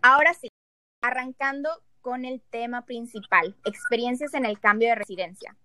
Ahora 0.01 0.33
sí, 0.33 0.49
arrancando 1.01 1.69
con 2.01 2.25
el 2.25 2.41
tema 2.41 2.85
principal, 2.85 3.55
experiencias 3.63 4.33
en 4.33 4.45
el 4.45 4.59
cambio 4.59 4.89
de 4.89 4.95
residencia. 4.95 5.55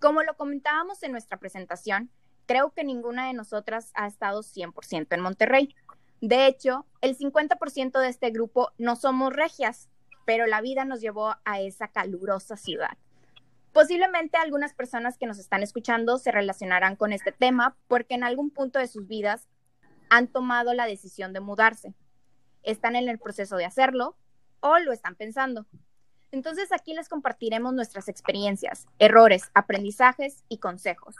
Como 0.00 0.22
lo 0.22 0.36
comentábamos 0.36 1.02
en 1.04 1.12
nuestra 1.12 1.38
presentación, 1.38 2.10
creo 2.46 2.72
que 2.72 2.84
ninguna 2.84 3.28
de 3.28 3.34
nosotras 3.34 3.92
ha 3.94 4.06
estado 4.08 4.42
100% 4.42 5.06
en 5.10 5.20
Monterrey. 5.20 5.74
De 6.20 6.46
hecho, 6.46 6.84
el 7.00 7.16
50% 7.16 8.00
de 8.00 8.08
este 8.08 8.30
grupo 8.30 8.72
no 8.78 8.96
somos 8.96 9.32
regias, 9.32 9.88
pero 10.24 10.46
la 10.46 10.60
vida 10.60 10.84
nos 10.84 11.00
llevó 11.00 11.36
a 11.44 11.60
esa 11.60 11.88
calurosa 11.88 12.56
ciudad. 12.56 12.98
Posiblemente 13.76 14.38
algunas 14.38 14.72
personas 14.72 15.18
que 15.18 15.26
nos 15.26 15.38
están 15.38 15.62
escuchando 15.62 16.16
se 16.16 16.32
relacionarán 16.32 16.96
con 16.96 17.12
este 17.12 17.30
tema 17.30 17.76
porque 17.88 18.14
en 18.14 18.24
algún 18.24 18.48
punto 18.48 18.78
de 18.78 18.86
sus 18.86 19.06
vidas 19.06 19.48
han 20.08 20.28
tomado 20.28 20.72
la 20.72 20.86
decisión 20.86 21.34
de 21.34 21.40
mudarse. 21.40 21.92
Están 22.62 22.96
en 22.96 23.10
el 23.10 23.18
proceso 23.18 23.56
de 23.56 23.66
hacerlo 23.66 24.16
o 24.60 24.78
lo 24.78 24.92
están 24.92 25.14
pensando. 25.14 25.66
Entonces 26.30 26.72
aquí 26.72 26.94
les 26.94 27.10
compartiremos 27.10 27.74
nuestras 27.74 28.08
experiencias, 28.08 28.86
errores, 28.98 29.50
aprendizajes 29.52 30.42
y 30.48 30.56
consejos. 30.56 31.16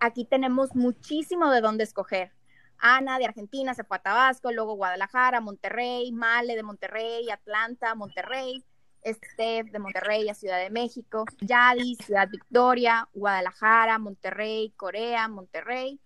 Aquí 0.00 0.24
tenemos 0.24 0.74
muchísimo 0.74 1.48
de 1.52 1.60
dónde 1.60 1.84
escoger. 1.84 2.32
Ana 2.78 3.20
de 3.20 3.26
Argentina 3.26 3.72
se 3.74 3.84
fue 3.84 3.98
a 3.98 4.02
Tabasco, 4.02 4.50
luego 4.50 4.74
Guadalajara, 4.74 5.40
Monterrey, 5.40 6.10
Male 6.10 6.56
de 6.56 6.64
Monterrey, 6.64 7.30
Atlanta, 7.30 7.94
Monterrey, 7.94 8.64
Steph 9.04 9.70
de 9.70 9.78
Monterrey 9.78 10.28
a 10.28 10.34
Ciudad 10.34 10.58
de 10.58 10.70
México, 10.70 11.24
Yadi, 11.40 11.96
Ciudad 11.96 12.28
Victoria, 12.28 13.08
Guadalajara, 13.14 13.98
Monterrey, 13.98 14.72
Corea, 14.76 15.28
Monterrey. 15.28 16.00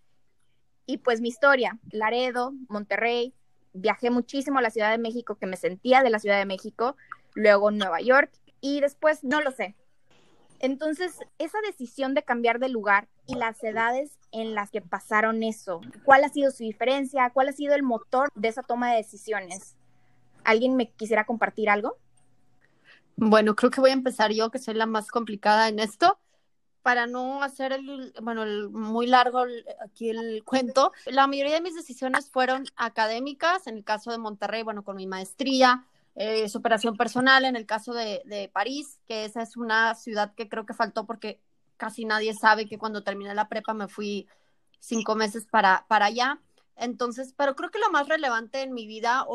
Y 0.87 0.99
pues 0.99 1.21
mi 1.21 1.29
historia, 1.29 1.79
Laredo, 1.91 2.53
Monterrey, 2.69 3.35
viajé 3.73 4.11
muchísimo 4.11 4.59
a 4.59 4.63
la 4.63 4.71
Ciudad 4.71 4.91
de 4.91 4.99
México, 4.99 5.37
que 5.37 5.47
me 5.47 5.57
sentía 5.57 6.03
de 6.03 6.11
la 6.11 6.19
Ciudad 6.19 6.39
de 6.39 6.47
México, 6.47 6.97
luego 7.35 7.71
Nueva 7.71 8.01
York 8.01 8.31
y 8.61 8.81
después 8.81 9.25
no 9.25 9.41
lo 9.41 9.51
sé. 9.51 9.75
Entonces, 10.61 11.19
esa 11.39 11.59
decisión 11.67 12.15
de 12.15 12.23
cambiar 12.23 12.59
de 12.59 12.69
lugar 12.69 13.09
y 13.27 13.35
las 13.35 13.63
edades 13.63 14.19
en 14.33 14.55
las 14.55 14.71
que 14.71 14.81
pasaron 14.81 15.43
eso, 15.43 15.81
¿cuál 16.05 16.25
ha 16.25 16.29
sido 16.29 16.51
su 16.51 16.63
diferencia? 16.63 17.31
¿Cuál 17.31 17.49
ha 17.49 17.53
sido 17.53 17.75
el 17.75 17.83
motor 17.83 18.31
de 18.35 18.49
esa 18.49 18.63
toma 18.63 18.91
de 18.91 18.99
decisiones? 18.99 19.77
¿Alguien 20.45 20.77
me 20.77 20.91
quisiera 20.91 21.25
compartir 21.25 21.69
algo? 21.69 21.99
Bueno, 23.17 23.55
creo 23.55 23.71
que 23.71 23.81
voy 23.81 23.91
a 23.91 23.95
empezar 23.95 24.33
yo, 24.33 24.51
que 24.51 24.59
soy 24.59 24.75
la 24.75 24.87
más 24.87 25.11
complicada 25.11 25.69
en 25.69 25.79
esto. 25.79 26.19
para 26.83 27.07
no 27.07 27.43
hacer 27.43 27.73
el, 27.73 28.13
bueno, 28.23 28.45
muy 28.71 29.07
largo 29.07 29.47
aquí 29.83 30.11
el 30.11 30.45
cuento, 30.45 30.93
la 31.07 31.27
mayoría 31.27 31.55
de 31.55 31.63
mis 31.63 31.75
decisiones 31.75 32.29
fueron 32.29 32.67
académicas, 32.77 33.67
en 33.67 33.79
el 33.79 33.85
caso 33.85 34.11
de 34.11 34.19
Monterrey, 34.19 34.63
bueno, 34.63 34.85
con 34.85 34.97
mi 34.97 35.07
maestría, 35.07 35.87
eh, 36.15 36.47
superación 36.51 36.99
personal, 36.99 37.47
en 37.47 37.57
el 37.57 37.65
caso 37.65 37.95
de, 37.95 38.21
de, 38.27 38.51
París, 38.51 39.01
que 39.07 39.25
esa 39.25 39.41
es 39.41 39.57
una 39.57 39.95
ciudad 39.95 40.35
que 40.35 40.49
creo 40.51 40.67
que 40.67 40.75
faltó 40.75 41.07
porque 41.07 41.41
casi 41.79 42.05
nadie 42.05 42.35
sabe 42.35 42.67
que 42.67 42.77
cuando 42.77 43.03
terminé 43.03 43.35
la 43.35 43.49
prepa 43.49 43.73
me 43.73 43.89
fui 43.89 44.29
cinco 44.79 45.15
meses 45.15 45.47
para, 45.47 45.87
para 45.89 46.07
allá. 46.07 46.39
Entonces, 46.77 47.35
pero 47.37 47.55
creo 47.55 47.71
que 47.71 47.79
lo 47.79 47.91
más 47.91 48.09
relevante 48.09 48.63
en 48.63 48.75
mi 48.75 48.87
vida, 48.87 49.27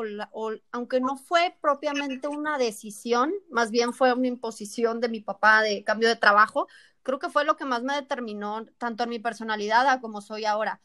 aunque 0.71 0.99
no 0.99 1.15
fue 1.15 1.55
propiamente 1.61 2.27
una 2.27 2.57
decisión, 2.57 3.33
más 3.49 3.71
bien 3.71 3.93
fue 3.93 4.13
una 4.13 4.27
imposición 4.27 4.99
de 4.99 5.09
mi 5.09 5.21
papá 5.21 5.61
de 5.61 5.83
cambio 5.83 6.09
de 6.09 6.17
trabajo, 6.17 6.67
creo 7.03 7.19
que 7.19 7.29
fue 7.29 7.45
lo 7.45 7.55
que 7.55 7.65
más 7.65 7.81
me 7.83 7.95
determinó 7.95 8.65
tanto 8.77 9.03
en 9.03 9.09
mi 9.09 9.19
personalidad 9.19 10.01
como 10.01 10.21
soy 10.21 10.45
ahora. 10.45 10.81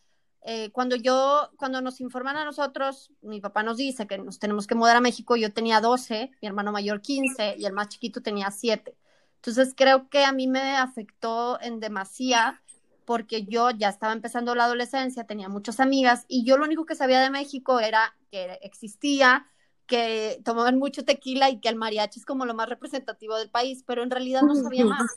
Eh, 0.47 0.71
cuando 0.73 0.95
yo, 0.95 1.51
cuando 1.57 1.81
nos 1.81 2.01
informan 2.01 2.37
a 2.37 2.45
nosotros, 2.45 3.11
mi 3.23 3.41
papá 3.41 3.63
nos 3.63 3.79
dice 3.79 4.07
que 4.07 4.19
nos 4.19 4.39
tenemos 4.39 4.67
que 4.67 4.75
mudar 4.75 4.97
a 4.97 5.01
México, 5.01 5.37
yo 5.37 5.53
tenía 5.53 5.81
12, 5.81 6.33
mi 6.41 6.49
hermano 6.49 6.71
mayor 6.71 7.01
15 7.01 7.57
y 7.59 7.65
el 7.65 7.73
más 7.73 7.89
chiquito 7.89 8.23
tenía 8.23 8.51
7. 8.51 8.95
Entonces 9.37 9.75
creo 9.77 10.09
que 10.09 10.25
a 10.25 10.33
mí 10.33 10.47
me 10.47 10.77
afectó 10.77 11.61
en 11.61 11.81
demasía 11.81 12.63
porque 13.05 13.45
yo 13.45 13.71
ya 13.71 13.89
estaba 13.89 14.13
empezando 14.13 14.55
la 14.55 14.65
adolescencia, 14.65 15.25
tenía 15.25 15.49
muchas 15.49 15.81
amigas 15.81 16.25
y 16.29 16.45
yo 16.45 16.57
lo 16.57 16.65
único 16.65 16.87
que 16.87 16.95
sabía 16.95 17.21
de 17.21 17.31
México 17.31 17.81
era 17.81 18.17
que 18.31 18.59
existía, 18.63 19.47
que 19.87 20.41
tomaban 20.45 20.79
mucho 20.79 21.05
tequila 21.05 21.51
y 21.51 21.61
que 21.61 21.69
el 21.69 21.77
mariachi 21.77 22.21
es 22.21 22.27
como 22.27 22.47
lo 22.47 22.55
más 22.55 22.69
representativo 22.69 23.37
del 23.37 23.51
país, 23.51 23.85
pero 23.87 24.03
en 24.03 24.11
realidad 24.11 24.43
no 24.43 24.55
sabía 24.55 24.85
más. 24.85 25.11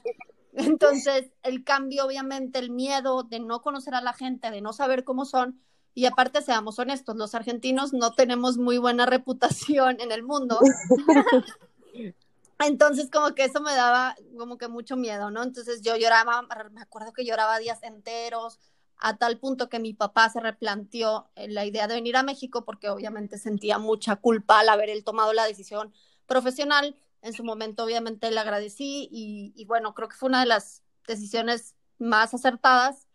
Entonces, 0.53 1.32
el 1.44 1.63
cambio, 1.63 2.06
obviamente, 2.06 2.60
el 2.60 2.72
miedo 2.72 3.24
de 3.24 3.39
no 3.39 3.62
conocer 3.62 3.94
a 3.94 4.01
la 4.01 4.13
gente, 4.13 4.50
de 4.50 4.62
no 4.62 4.74
saber 4.74 5.03
cómo 5.03 5.25
son, 5.25 5.62
y 5.94 6.06
aparte, 6.06 6.41
seamos 6.41 6.77
honestos, 6.79 7.15
los 7.15 7.34
argentinos 7.34 7.94
no 7.94 8.13
tenemos 8.13 8.58
muy 8.58 8.77
buena 8.77 9.06
reputación 9.06 10.00
en 10.00 10.12
el 10.12 10.24
mundo. 10.24 10.60
Entonces, 12.60 13.10
como 13.12 13.36
que 13.36 13.46
eso 13.46 13.62
me 13.62 13.74
daba 13.74 14.16
como 14.38 14.58
que 14.58 14.68
mucho 14.68 14.96
miedo, 14.96 15.30
¿no? 15.32 15.44
Entonces 15.44 15.82
yo 15.82 15.96
lloraba, 15.96 16.42
me 16.72 16.82
acuerdo 16.82 17.14
que 17.14 17.26
lloraba 17.26 17.60
días 17.60 17.84
enteros, 17.84 18.60
a 19.00 19.18
tal 19.18 19.40
punto 19.40 19.70
que 19.70 19.80
mi 19.80 19.94
papá 19.94 20.30
se 20.30 20.40
replanteó 20.40 21.30
la 21.36 21.66
idea 21.66 21.88
de 21.88 21.96
venir 21.96 22.18
a 22.18 22.24
México 22.24 22.66
porque 22.66 22.90
obviamente 22.90 23.38
sentía 23.38 23.78
mucha 23.78 24.16
culpa 24.16 24.60
al 24.60 24.70
haber 24.70 24.90
él 24.90 25.04
tomado 25.04 25.34
la 25.34 25.46
decisión 25.46 25.94
profesional 26.26 26.96
en 27.22 27.34
su 27.34 27.44
momento 27.44 27.84
obviamente 27.84 28.32
le 28.32 28.40
agradecí 28.40 29.10
y, 29.12 29.66
bueno, 29.66 29.94
creo 29.94 30.08
que 30.08 30.16
fue 30.16 30.30
una 30.30 30.42
de 30.42 30.46
las 30.46 30.84
decisiones 31.08 31.76
más 31.98 32.34
acertadas 32.34 33.08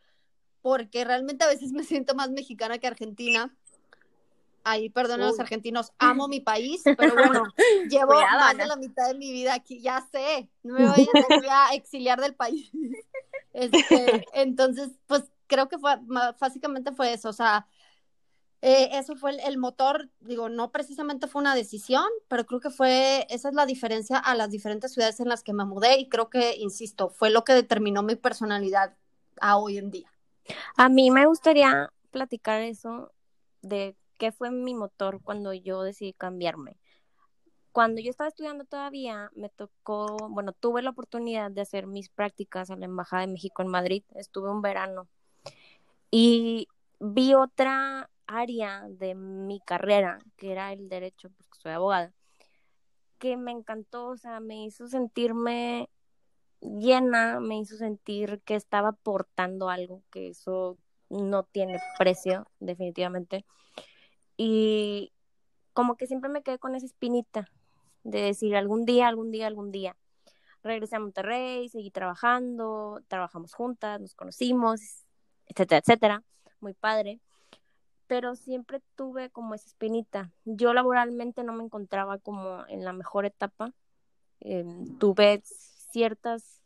porque 0.61 1.05
realmente 1.05 1.45
a 1.45 1.49
veces 1.49 1.73
me 1.73 1.85
siento 1.85 2.15
más 2.15 2.31
mexicana 2.31 2.79
que 2.79 2.87
argentina. 2.87 3.57
Ahí, 4.65 4.91
perdón 4.91 5.23
a 5.23 5.27
los 5.27 5.41
argentinos, 5.41 5.93
amo 5.99 6.29
mi 6.29 6.41
país, 6.41 6.83
pero 6.85 7.15
bueno, 7.15 7.45
llevo 7.89 8.15
más 8.15 8.57
de 8.57 8.67
la 8.67 8.77
mitad 8.77 9.09
de 9.09 9.15
mi 9.15 9.33
vida 9.33 9.55
aquí, 9.55 9.81
ya 9.81 10.07
sé, 10.13 10.49
no 10.63 10.75
me 10.75 10.85
voy 10.87 11.47
a 11.51 11.75
exiliar 11.75 12.21
del 12.21 12.35
país. 12.35 12.71
Este, 13.55 14.25
entonces, 14.33 14.93
pues 15.07 15.25
creo 15.47 15.69
que 15.69 15.77
fue, 15.77 15.99
básicamente 16.41 16.91
fue 16.93 17.13
eso, 17.13 17.29
o 17.29 17.35
sea, 17.35 17.67
eh, 18.63 18.91
eso 18.93 19.15
fue 19.15 19.37
el, 19.45 19.59
motor, 19.59 20.09
digo, 20.21 20.49
no 20.49 20.71
precisamente 20.71 21.27
fue 21.27 21.43
una 21.43 21.55
decisión, 21.55 22.07
pero 22.29 22.47
creo 22.47 22.61
que 22.61 22.71
fue, 22.71 23.27
esa 23.29 23.51
es 23.51 23.55
la 23.55 23.67
diferencia 23.67 24.17
a 24.17 24.35
las 24.37 24.51
diferentes 24.51 24.95
ciudades 24.95 25.21
en 25.21 25.29
las 25.29 25.43
que 25.43 25.53
me 25.53 25.67
mudé 25.67 25.99
y 25.99 26.09
creo 26.09 26.31
que, 26.31 26.57
insisto, 26.57 27.11
fue 27.11 27.29
lo 27.29 27.45
que 27.45 27.53
determinó 27.53 28.03
mi 28.03 28.15
personalidad 28.15 28.97
a 29.41 29.59
hoy 29.59 29.79
en 29.79 29.91
día. 29.91 30.11
A 30.77 30.89
mí 30.89 31.11
me 31.11 31.27
gustaría 31.27 31.91
platicar 32.13 32.63
eso 32.63 33.13
de 33.63 33.97
qué 34.23 34.31
fue 34.31 34.53
mi 34.53 34.73
motor 34.73 35.21
cuando 35.21 35.53
yo 35.53 35.83
decidí 35.83 36.13
cambiarme. 36.13 36.77
Cuando 37.73 38.01
yo 38.01 38.09
estaba 38.09 38.29
estudiando 38.29 38.65
todavía, 38.65 39.33
me 39.35 39.49
tocó, 39.49 40.17
bueno, 40.31 40.53
tuve 40.53 40.81
la 40.81 40.91
oportunidad 40.91 41.51
de 41.51 41.63
hacer 41.63 41.89
mis 41.89 42.09
prácticas 42.09 42.71
en 42.71 42.79
la 42.79 42.87
Embajada 42.87 43.23
de 43.23 43.33
México 43.33 43.63
en 43.63 43.69
Madrid, 43.69 44.05
estuve 44.15 44.49
un 44.49 44.63
verano 44.63 45.09
y 46.09 46.69
vi 47.01 47.35
otra 47.35 48.11
área 48.29 48.87
de 48.91 49.17
mi 49.17 49.59
carrera, 49.59 50.21
que 50.37 50.53
era 50.53 50.73
el 50.73 50.89
derecho, 50.89 51.31
pues 51.31 51.49
soy 51.61 51.73
abogada, 51.73 52.13
que 53.19 53.37
me 53.37 53.51
encantó, 53.51 54.07
o 54.07 54.17
sea, 54.17 54.39
me 54.39 54.63
hizo 54.63 54.87
sentirme 54.87 55.91
llena, 56.61 57.41
me 57.41 57.59
hizo 57.59 57.77
sentir 57.77 58.41
que 58.45 58.55
estaba 58.55 58.91
aportando 58.91 59.69
algo, 59.69 60.05
que 60.13 60.29
eso 60.29 60.79
no 61.11 61.43
tiene 61.43 61.81
precio, 61.99 62.47
definitivamente. 62.61 63.45
Y 64.45 65.13
como 65.73 65.97
que 65.97 66.09
siempre 66.09 66.29
me 66.29 66.43
quedé 66.43 66.59
con 66.59 66.75
esa 66.75 66.87
espinita 66.87 67.49
de 68.03 68.23
decir 68.23 68.57
algún 68.57 68.85
día, 68.85 69.07
algún 69.07 69.31
día, 69.31 69.47
algún 69.47 69.71
día. 69.71 69.97
Regresé 70.65 70.97
a 70.97 71.01
Monterrey, 71.01 71.69
seguí 71.69 71.91
trabajando, 71.93 73.03
trabajamos 73.07 73.55
juntas, 73.55 74.01
nos 74.01 74.15
conocimos, 74.15 74.81
etcétera, 75.47 75.79
etcétera. 75.79 76.23
Muy 76.61 76.75
padre 76.75 77.21
pero 78.13 78.35
siempre 78.37 78.83
tuve 78.95 79.31
como 79.31 79.55
esa 79.55 79.69
espinita. 79.69 80.33
Yo 80.45 80.75
laboralmente 80.75 81.45
no 81.45 81.55
me 81.55 81.65
encontraba 81.65 82.19
como 82.19 82.67
en 82.69 82.85
la 82.85 82.93
mejor 82.93 83.25
etapa. 83.25 83.73
Em, 84.41 84.99
tuve 84.99 85.41
ciertas 85.93 86.61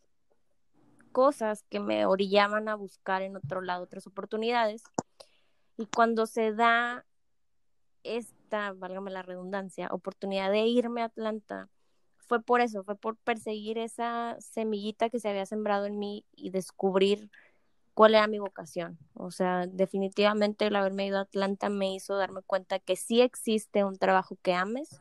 cosas 1.12 1.62
que 1.70 1.78
me 1.78 2.04
orillaban 2.04 2.68
a 2.68 2.74
buscar 2.74 3.22
en 3.22 3.36
otro 3.36 3.60
lado 3.60 3.84
otras 3.84 4.08
oportunidades. 4.08 4.82
Y 5.76 5.86
cuando 5.86 6.26
se 6.26 6.52
da 6.52 7.06
esta, 8.06 8.72
válgame 8.72 9.10
la 9.10 9.22
redundancia, 9.22 9.88
oportunidad 9.90 10.50
de 10.50 10.66
irme 10.66 11.02
a 11.02 11.06
Atlanta, 11.06 11.68
fue 12.18 12.42
por 12.42 12.60
eso, 12.60 12.82
fue 12.84 12.96
por 12.96 13.16
perseguir 13.16 13.78
esa 13.78 14.36
semillita 14.40 15.10
que 15.10 15.20
se 15.20 15.28
había 15.28 15.46
sembrado 15.46 15.86
en 15.86 15.98
mí 15.98 16.24
y 16.34 16.50
descubrir 16.50 17.30
cuál 17.94 18.14
era 18.14 18.26
mi 18.26 18.38
vocación. 18.38 18.98
O 19.14 19.30
sea, 19.30 19.66
definitivamente 19.66 20.66
el 20.66 20.76
haberme 20.76 21.06
ido 21.06 21.18
a 21.18 21.22
Atlanta 21.22 21.68
me 21.70 21.94
hizo 21.94 22.16
darme 22.16 22.42
cuenta 22.42 22.78
que 22.78 22.96
sí 22.96 23.20
existe 23.20 23.84
un 23.84 23.96
trabajo 23.96 24.36
que 24.42 24.54
ames 24.54 25.00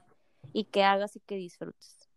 y 0.54 0.66
que 0.66 0.84
hagas 0.84 1.16
y 1.16 1.20
que 1.20 1.36
disfrutes. 1.36 2.10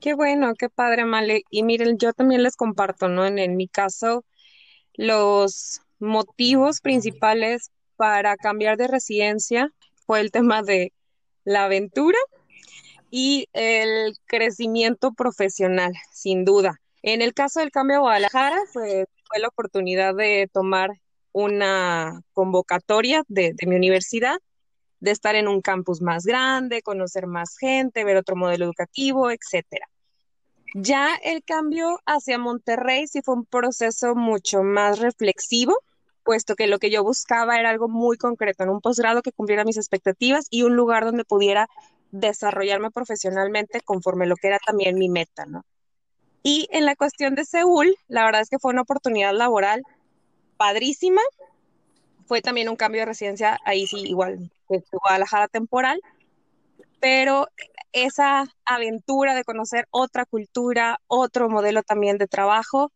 Qué 0.00 0.14
bueno, 0.14 0.52
qué 0.54 0.68
padre, 0.68 1.06
Male. 1.06 1.44
Y 1.50 1.62
miren, 1.62 1.96
yo 1.96 2.12
también 2.12 2.42
les 2.42 2.56
comparto, 2.56 3.08
¿no? 3.08 3.24
En, 3.24 3.38
en 3.38 3.56
mi 3.56 3.68
caso, 3.68 4.24
los 4.92 5.80
motivos 5.98 6.80
principales 6.80 7.70
para 7.96 8.36
cambiar 8.36 8.76
de 8.76 8.88
residencia 8.88 9.70
fue 10.06 10.20
el 10.20 10.30
tema 10.30 10.62
de 10.62 10.92
la 11.44 11.64
aventura 11.64 12.18
y 13.10 13.48
el 13.52 14.16
crecimiento 14.26 15.12
profesional, 15.12 15.92
sin 16.12 16.44
duda. 16.44 16.80
En 17.02 17.22
el 17.22 17.34
caso 17.34 17.60
del 17.60 17.70
cambio 17.70 17.98
a 17.98 18.00
Guadalajara, 18.00 18.58
fue 18.72 19.06
la 19.38 19.48
oportunidad 19.48 20.14
de 20.14 20.48
tomar 20.52 20.90
una 21.34 22.22
convocatoria 22.32 23.24
de, 23.28 23.54
mi 23.66 23.74
universidad, 23.74 24.38
de 25.00 25.10
estar 25.10 25.34
en 25.34 25.48
un 25.48 25.60
campus 25.60 26.00
más 26.00 26.24
grande, 26.24 26.80
conocer 26.80 27.26
más 27.26 27.56
gente, 27.58 28.04
ver 28.04 28.16
otro 28.16 28.36
modelo 28.36 28.64
educativo, 28.64 29.30
etcétera. 29.30 29.88
Ya 30.74 31.14
el 31.22 31.42
cambio 31.44 32.00
hacia 32.06 32.38
Monterrey 32.38 33.06
sí 33.08 33.20
fue 33.22 33.34
un 33.34 33.46
proceso 33.46 34.14
mucho 34.14 34.62
más 34.62 35.00
reflexivo, 35.00 35.76
puesto 36.24 36.56
que 36.56 36.66
lo 36.66 36.78
que 36.78 36.90
yo 36.90 37.04
buscaba 37.04 37.58
era 37.58 37.70
algo 37.70 37.88
muy 37.88 38.16
concreto, 38.16 38.64
en 38.64 38.70
un 38.70 38.80
posgrado 38.80 39.22
que 39.22 39.32
cumpliera 39.32 39.64
mis 39.64 39.76
expectativas 39.76 40.46
y 40.50 40.62
un 40.62 40.74
lugar 40.74 41.04
donde 41.04 41.24
pudiera 41.24 41.68
desarrollarme 42.10 42.90
profesionalmente 42.90 43.80
conforme 43.80 44.26
lo 44.26 44.36
que 44.36 44.48
era 44.48 44.58
también 44.58 44.98
mi 44.98 45.08
meta, 45.08 45.46
¿no? 45.46 45.64
Y 46.42 46.68
en 46.70 46.84
la 46.84 46.94
cuestión 46.94 47.34
de 47.34 47.44
Seúl, 47.44 47.96
la 48.08 48.24
verdad 48.24 48.42
es 48.42 48.50
que 48.50 48.58
fue 48.58 48.72
una 48.72 48.82
oportunidad 48.82 49.32
laboral 49.32 49.82
padrísima. 50.56 51.22
Fue 52.26 52.42
también 52.42 52.68
un 52.68 52.76
cambio 52.76 53.00
de 53.00 53.06
residencia, 53.06 53.58
ahí 53.64 53.86
sí, 53.86 54.00
igual 54.00 54.50
que 54.68 54.82
Guadalajara 54.92 55.48
temporal, 55.48 56.00
pero 57.00 57.48
esa 57.92 58.46
aventura 58.64 59.34
de 59.34 59.44
conocer 59.44 59.86
otra 59.90 60.24
cultura, 60.24 61.00
otro 61.06 61.48
modelo 61.48 61.82
también 61.82 62.18
de 62.18 62.26
trabajo, 62.26 62.90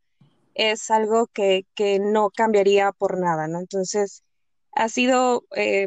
es 0.59 0.91
algo 0.91 1.29
que, 1.29 1.65
no 2.01 2.31
cambiaría 2.31 2.93
por 2.93 3.19
nada, 3.19 3.47
¿no? 3.47 3.61
Entonces, 3.61 4.25
ha 4.73 4.89
sido 4.89 5.45
eh, 5.57 5.87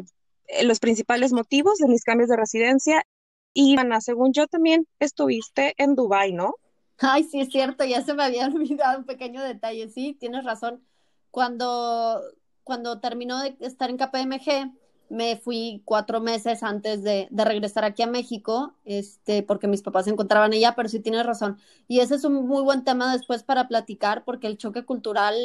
los 0.64 0.80
principales 0.80 1.32
motivos 1.32 1.78
de 1.78 1.88
mis 1.88 2.02
cambios 2.02 2.30
de 2.30 2.36
residencia. 2.36 3.04
Y, 3.52 3.78
Ana, 3.78 4.00
según 4.00 4.32
yo 4.32 4.46
también 4.48 4.88
estuviste 4.98 5.74
en 5.76 5.94
Dubái, 5.94 6.32
¿no? 6.32 6.54
Ay, 6.98 7.24
sí, 7.24 7.40
es 7.40 7.50
cierto, 7.50 7.84
ya 7.84 8.02
se 8.02 8.14
me 8.14 8.24
había 8.24 8.46
olvidado 8.54 8.98
un 8.98 9.04
pequeño 9.04 9.42
detalle. 9.42 9.90
Sí, 9.90 10.16
tienes 10.18 10.44
razón. 10.44 10.82
Cuando, 11.30 12.22
cuando 12.64 12.98
terminó 12.98 13.42
de 13.42 13.54
estar 13.60 13.90
en 13.90 13.98
KPMG, 13.98 14.72
me 15.12 15.36
fui 15.36 15.82
cuatro 15.84 16.20
meses 16.20 16.62
antes 16.62 17.02
de, 17.02 17.28
de, 17.30 17.44
regresar 17.44 17.84
aquí 17.84 18.02
a 18.02 18.06
México, 18.06 18.74
este, 18.86 19.42
porque 19.42 19.68
mis 19.68 19.82
papás 19.82 20.06
se 20.06 20.10
encontraban 20.10 20.52
allá, 20.52 20.74
pero 20.74 20.88
sí 20.88 21.00
tienes 21.00 21.26
razón. 21.26 21.58
Y 21.86 22.00
ese 22.00 22.14
es 22.14 22.24
un 22.24 22.46
muy 22.46 22.62
buen 22.62 22.82
tema 22.82 23.12
después 23.12 23.42
para 23.42 23.68
platicar, 23.68 24.24
porque 24.24 24.46
el 24.46 24.56
choque 24.56 24.84
cultural 24.84 25.36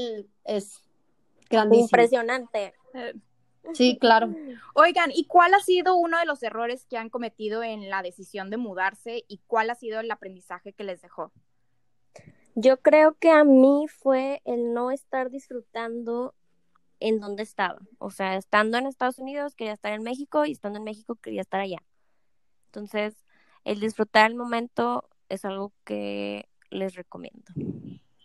es 0.45 0.81
grandísimo. 1.49 1.85
Impresionante. 1.85 2.73
Sí, 3.73 3.97
claro. 3.99 4.29
Oigan, 4.73 5.11
¿y 5.13 5.25
cuál 5.25 5.53
ha 5.53 5.59
sido 5.59 5.97
uno 5.97 6.17
de 6.17 6.25
los 6.25 6.41
errores 6.43 6.85
que 6.85 6.97
han 6.97 7.09
cometido 7.09 7.61
en 7.61 7.89
la 7.89 8.01
decisión 8.01 8.49
de 8.49 8.57
mudarse 8.57 9.25
y 9.27 9.41
cuál 9.47 9.69
ha 9.69 9.75
sido 9.75 9.99
el 9.99 10.09
aprendizaje 10.09 10.71
que 10.71 10.85
les 10.85 11.01
dejó? 11.01 11.33
Yo 12.55 12.77
creo 12.77 13.15
que 13.19 13.31
a 13.31 13.43
mí 13.43 13.85
fue 13.87 14.41
el 14.45 14.73
no 14.73 14.91
estar 14.91 15.29
disfrutando 15.29 16.33
en 16.99 17.19
donde 17.19 17.43
estaba. 17.43 17.79
O 17.99 18.11
sea, 18.11 18.35
estando 18.35 18.77
en 18.77 18.87
Estados 18.87 19.19
Unidos 19.19 19.55
quería 19.55 19.73
estar 19.73 19.93
en 19.93 20.03
México 20.03 20.45
y 20.45 20.51
estando 20.51 20.79
en 20.79 20.85
México 20.85 21.15
quería 21.15 21.41
estar 21.41 21.59
allá. 21.59 21.83
Entonces, 22.67 23.25
el 23.63 23.79
disfrutar 23.79 24.29
el 24.29 24.37
momento 24.37 25.09
es 25.29 25.45
algo 25.45 25.73
que 25.83 26.47
les 26.69 26.95
recomiendo. 26.95 27.51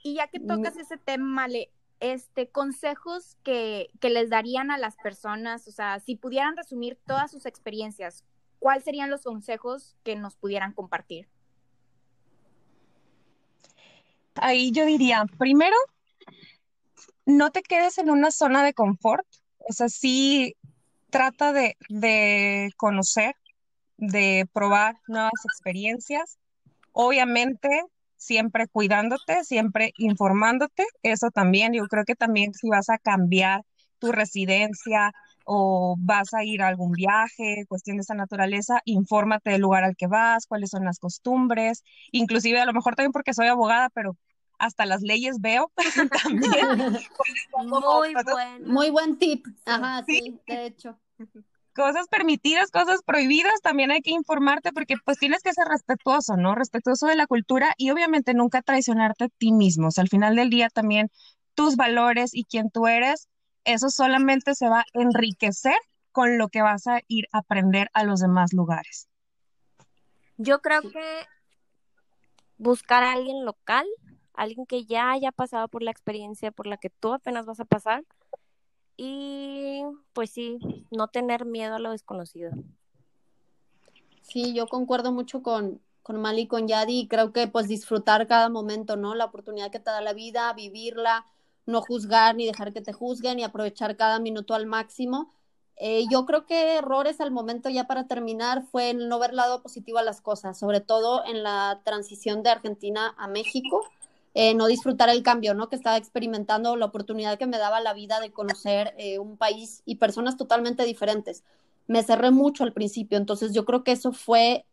Y 0.02 0.14
ya 0.14 0.28
que 0.28 0.40
tocas 0.40 0.76
ese 0.76 0.96
tema, 0.96 1.48
le, 1.48 1.70
este, 2.00 2.48
consejos 2.48 3.36
que, 3.42 3.90
que 4.00 4.10
les 4.10 4.30
darían 4.30 4.70
a 4.70 4.78
las 4.78 4.96
personas, 4.96 5.68
o 5.68 5.70
sea, 5.70 6.00
si 6.00 6.16
pudieran 6.16 6.56
resumir 6.56 6.98
todas 7.06 7.30
sus 7.30 7.46
experiencias, 7.46 8.24
¿cuáles 8.58 8.84
serían 8.84 9.10
los 9.10 9.22
consejos 9.22 9.96
que 10.02 10.16
nos 10.16 10.36
pudieran 10.36 10.72
compartir? 10.72 11.28
Ahí 14.34 14.72
yo 14.72 14.84
diría, 14.86 15.24
primero, 15.38 15.76
no 17.26 17.50
te 17.50 17.62
quedes 17.62 17.98
en 17.98 18.10
una 18.10 18.30
zona 18.30 18.64
de 18.64 18.74
confort, 18.74 19.26
o 19.58 19.72
sea, 19.72 19.88
sí 19.88 20.56
trata 21.10 21.52
de, 21.52 21.76
de 21.88 22.70
conocer, 22.76 23.34
de 23.96 24.48
probar 24.52 24.96
nuevas 25.06 25.32
experiencias. 25.44 26.38
Obviamente, 26.92 27.68
siempre 28.16 28.68
cuidándote, 28.68 29.44
siempre 29.44 29.92
informándote, 29.98 30.84
eso 31.02 31.30
también, 31.30 31.72
yo 31.72 31.86
creo 31.86 32.04
que 32.04 32.14
también 32.14 32.54
si 32.54 32.68
vas 32.68 32.88
a 32.88 32.98
cambiar 32.98 33.62
tu 33.98 34.12
residencia 34.12 35.12
o 35.44 35.96
vas 35.98 36.34
a 36.34 36.44
ir 36.44 36.62
a 36.62 36.68
algún 36.68 36.92
viaje, 36.92 37.64
cuestión 37.68 37.96
de 37.96 38.02
esa 38.02 38.14
naturaleza, 38.14 38.80
infórmate 38.84 39.50
del 39.50 39.62
lugar 39.62 39.84
al 39.84 39.96
que 39.96 40.06
vas, 40.06 40.46
cuáles 40.46 40.70
son 40.70 40.84
las 40.84 40.98
costumbres, 40.98 41.82
inclusive 42.10 42.60
a 42.60 42.66
lo 42.66 42.72
mejor 42.72 42.94
también 42.94 43.12
porque 43.12 43.34
soy 43.34 43.48
abogada, 43.48 43.90
pero 43.90 44.16
hasta 44.62 44.86
las 44.86 45.02
leyes 45.02 45.40
veo 45.40 45.72
también. 46.22 46.98
muy, 47.64 48.14
buen. 48.14 48.64
muy 48.64 48.90
buen 48.90 49.18
tip. 49.18 49.44
Ajá, 49.66 50.04
sí, 50.06 50.40
de 50.46 50.66
hecho. 50.66 50.98
Cosas 51.74 52.06
permitidas, 52.08 52.70
cosas 52.70 53.00
prohibidas, 53.02 53.62
también 53.62 53.90
hay 53.90 54.02
que 54.02 54.10
informarte 54.10 54.72
porque 54.72 54.96
pues 55.06 55.16
tienes 55.16 55.42
que 55.42 55.54
ser 55.54 55.66
respetuoso, 55.66 56.36
¿no? 56.36 56.54
Respetuoso 56.54 57.06
de 57.06 57.16
la 57.16 57.26
cultura 57.26 57.72
y 57.78 57.90
obviamente 57.90 58.34
nunca 58.34 58.60
traicionarte 58.60 59.24
a 59.24 59.28
ti 59.38 59.52
mismo. 59.52 59.88
O 59.88 59.90
sea, 59.90 60.02
al 60.02 60.10
final 60.10 60.36
del 60.36 60.50
día 60.50 60.68
también 60.68 61.08
tus 61.54 61.76
valores 61.76 62.34
y 62.34 62.44
quién 62.44 62.70
tú 62.70 62.88
eres, 62.88 63.30
eso 63.64 63.88
solamente 63.88 64.54
se 64.54 64.68
va 64.68 64.80
a 64.80 64.84
enriquecer 64.92 65.78
con 66.10 66.36
lo 66.36 66.50
que 66.50 66.60
vas 66.60 66.86
a 66.88 67.00
ir 67.08 67.26
a 67.32 67.38
aprender 67.38 67.88
a 67.94 68.04
los 68.04 68.20
demás 68.20 68.52
lugares. 68.52 69.08
Yo 70.36 70.60
creo 70.60 70.82
que 70.82 71.26
buscar 72.58 73.02
a 73.02 73.12
alguien 73.12 73.46
local 73.46 73.86
alguien 74.34 74.66
que 74.66 74.84
ya 74.84 75.12
haya 75.12 75.32
pasado 75.32 75.68
por 75.68 75.82
la 75.82 75.90
experiencia 75.90 76.50
por 76.50 76.66
la 76.66 76.76
que 76.76 76.90
tú 76.90 77.12
apenas 77.12 77.46
vas 77.46 77.60
a 77.60 77.64
pasar 77.64 78.04
y 78.96 79.82
pues 80.12 80.30
sí, 80.30 80.58
no 80.90 81.08
tener 81.08 81.44
miedo 81.44 81.74
a 81.74 81.78
lo 81.78 81.90
desconocido. 81.90 82.52
Sí, 84.22 84.54
yo 84.54 84.66
concuerdo 84.66 85.12
mucho 85.12 85.42
con, 85.42 85.80
con 86.02 86.20
Mali 86.20 86.42
y 86.42 86.46
con 86.46 86.68
Yadi 86.68 87.08
creo 87.08 87.32
que 87.32 87.48
pues 87.48 87.68
disfrutar 87.68 88.26
cada 88.26 88.48
momento, 88.48 88.96
¿no? 88.96 89.14
La 89.14 89.26
oportunidad 89.26 89.70
que 89.70 89.80
te 89.80 89.90
da 89.90 90.00
la 90.00 90.12
vida, 90.12 90.52
vivirla, 90.52 91.26
no 91.66 91.80
juzgar 91.80 92.34
ni 92.34 92.46
dejar 92.46 92.72
que 92.72 92.80
te 92.80 92.92
juzguen 92.92 93.38
y 93.38 93.44
aprovechar 93.44 93.96
cada 93.96 94.18
minuto 94.18 94.54
al 94.54 94.66
máximo. 94.66 95.32
Eh, 95.76 96.04
yo 96.10 96.26
creo 96.26 96.46
que 96.46 96.76
errores 96.76 97.20
al 97.20 97.30
momento 97.30 97.68
ya 97.68 97.86
para 97.86 98.06
terminar 98.06 98.62
fue 98.62 98.90
el 98.90 99.08
no 99.08 99.18
ver 99.18 99.32
lado 99.32 99.62
positivo 99.62 99.98
a 99.98 100.02
las 100.02 100.20
cosas, 100.20 100.58
sobre 100.58 100.80
todo 100.80 101.24
en 101.24 101.42
la 101.42 101.80
transición 101.84 102.42
de 102.42 102.50
Argentina 102.50 103.14
a 103.18 103.26
México 103.26 103.82
eh, 104.34 104.54
no 104.54 104.66
disfrutar 104.66 105.10
el 105.10 105.22
cambio, 105.22 105.54
¿no? 105.54 105.68
Que 105.68 105.76
estaba 105.76 105.96
experimentando, 105.96 106.76
la 106.76 106.86
oportunidad 106.86 107.38
que 107.38 107.46
me 107.46 107.58
daba 107.58 107.80
la 107.80 107.92
vida 107.92 108.20
de 108.20 108.32
conocer 108.32 108.94
eh, 108.96 109.18
un 109.18 109.36
país 109.36 109.82
y 109.84 109.96
personas 109.96 110.36
totalmente 110.36 110.84
diferentes. 110.84 111.44
Me 111.86 112.02
cerré 112.02 112.30
mucho 112.30 112.64
al 112.64 112.72
principio, 112.72 113.18
entonces 113.18 113.52
yo 113.52 113.64
creo 113.64 113.84
que 113.84 113.92
eso 113.92 114.12
fue 114.12 114.64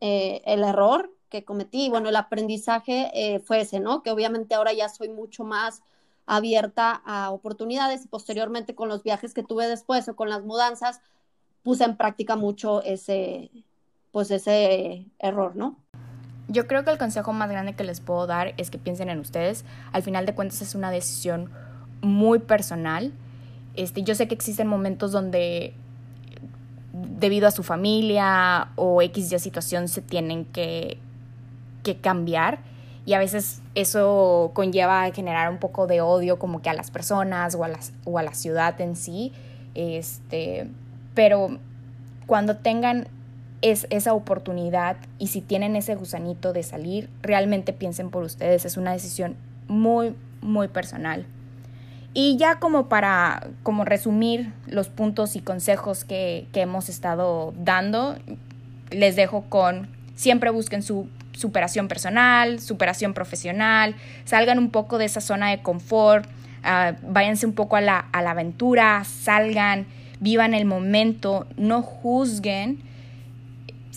eh, 0.00 0.42
el 0.44 0.62
error 0.62 1.12
que 1.30 1.44
cometí. 1.44 1.88
Bueno, 1.88 2.08
el 2.08 2.16
aprendizaje 2.16 3.42
fue 3.44 3.60
ese, 3.60 3.80
¿no? 3.80 4.02
Que 4.02 4.10
obviamente 4.10 4.54
ahora 4.54 4.72
ya 4.72 4.88
soy 4.88 5.08
mucho 5.08 5.44
más 5.44 5.82
abierta 6.24 7.02
a 7.04 7.30
oportunidades 7.30 8.04
y 8.04 8.08
posteriormente 8.08 8.74
con 8.74 8.88
los 8.88 9.02
viajes 9.02 9.34
que 9.34 9.42
tuve 9.42 9.66
después 9.66 10.08
o 10.08 10.16
con 10.16 10.30
las 10.30 10.42
mudanzas, 10.42 11.00
puse 11.62 11.84
en 11.84 11.96
práctica 11.96 12.36
mucho 12.36 12.82
ese, 12.82 13.50
pues 14.12 14.30
ese 14.30 15.06
error, 15.18 15.56
¿no? 15.56 15.76
Yo 16.48 16.66
creo 16.66 16.84
que 16.84 16.90
el 16.90 16.98
consejo 16.98 17.32
más 17.32 17.50
grande 17.50 17.74
que 17.74 17.84
les 17.84 18.00
puedo 18.00 18.26
dar 18.26 18.54
es 18.56 18.70
que 18.70 18.78
piensen 18.78 19.10
en 19.10 19.20
ustedes. 19.20 19.64
Al 19.92 20.02
final 20.02 20.26
de 20.26 20.34
cuentas 20.34 20.62
es 20.62 20.74
una 20.74 20.90
decisión 20.90 21.50
muy 22.00 22.38
personal. 22.38 23.12
Este, 23.74 24.02
yo 24.02 24.14
sé 24.14 24.28
que 24.28 24.34
existen 24.34 24.66
momentos 24.66 25.12
donde 25.12 25.74
debido 26.92 27.46
a 27.46 27.50
su 27.50 27.62
familia 27.62 28.68
o 28.76 29.02
X 29.02 29.30
ya 29.30 29.38
situación 29.38 29.88
se 29.88 30.02
tienen 30.02 30.44
que, 30.46 30.98
que 31.82 31.98
cambiar 31.98 32.60
y 33.08 33.14
a 33.14 33.18
veces 33.18 33.62
eso 33.74 34.50
conlleva 34.52 35.04
a 35.04 35.12
generar 35.12 35.50
un 35.50 35.56
poco 35.56 35.86
de 35.86 36.00
odio 36.00 36.38
como 36.38 36.60
que 36.60 36.68
a 36.68 36.74
las 36.74 36.90
personas 36.90 37.54
o 37.54 37.64
a, 37.64 37.68
las, 37.68 37.92
o 38.04 38.18
a 38.18 38.22
la 38.22 38.34
ciudad 38.34 38.78
en 38.82 38.96
sí. 38.96 39.32
Este, 39.74 40.68
pero 41.14 41.58
cuando 42.26 42.56
tengan 42.56 43.08
es 43.62 43.86
esa 43.90 44.14
oportunidad 44.14 44.96
y 45.18 45.28
si 45.28 45.40
tienen 45.40 45.76
ese 45.76 45.94
gusanito 45.94 46.52
de 46.52 46.62
salir, 46.62 47.08
realmente 47.22 47.72
piensen 47.72 48.10
por 48.10 48.22
ustedes. 48.22 48.64
Es 48.64 48.76
una 48.76 48.92
decisión 48.92 49.36
muy, 49.66 50.14
muy 50.40 50.68
personal. 50.68 51.26
Y 52.14 52.36
ya 52.36 52.58
como 52.58 52.88
para 52.88 53.48
como 53.62 53.84
resumir 53.84 54.52
los 54.66 54.88
puntos 54.88 55.36
y 55.36 55.40
consejos 55.40 56.04
que, 56.04 56.46
que 56.52 56.62
hemos 56.62 56.88
estado 56.88 57.52
dando, 57.56 58.16
les 58.90 59.16
dejo 59.16 59.44
con 59.48 59.88
siempre 60.14 60.50
busquen 60.50 60.82
su 60.82 61.08
superación 61.32 61.86
personal, 61.86 62.60
superación 62.60 63.14
profesional, 63.14 63.94
salgan 64.24 64.58
un 64.58 64.70
poco 64.70 64.98
de 64.98 65.04
esa 65.04 65.20
zona 65.20 65.50
de 65.50 65.62
confort, 65.62 66.26
uh, 66.64 66.96
váyanse 67.08 67.46
un 67.46 67.52
poco 67.52 67.76
a 67.76 67.80
la, 67.80 67.98
a 67.98 68.22
la 68.22 68.32
aventura, 68.32 69.04
salgan, 69.04 69.86
vivan 70.18 70.54
el 70.54 70.64
momento, 70.64 71.46
no 71.56 71.82
juzguen 71.82 72.87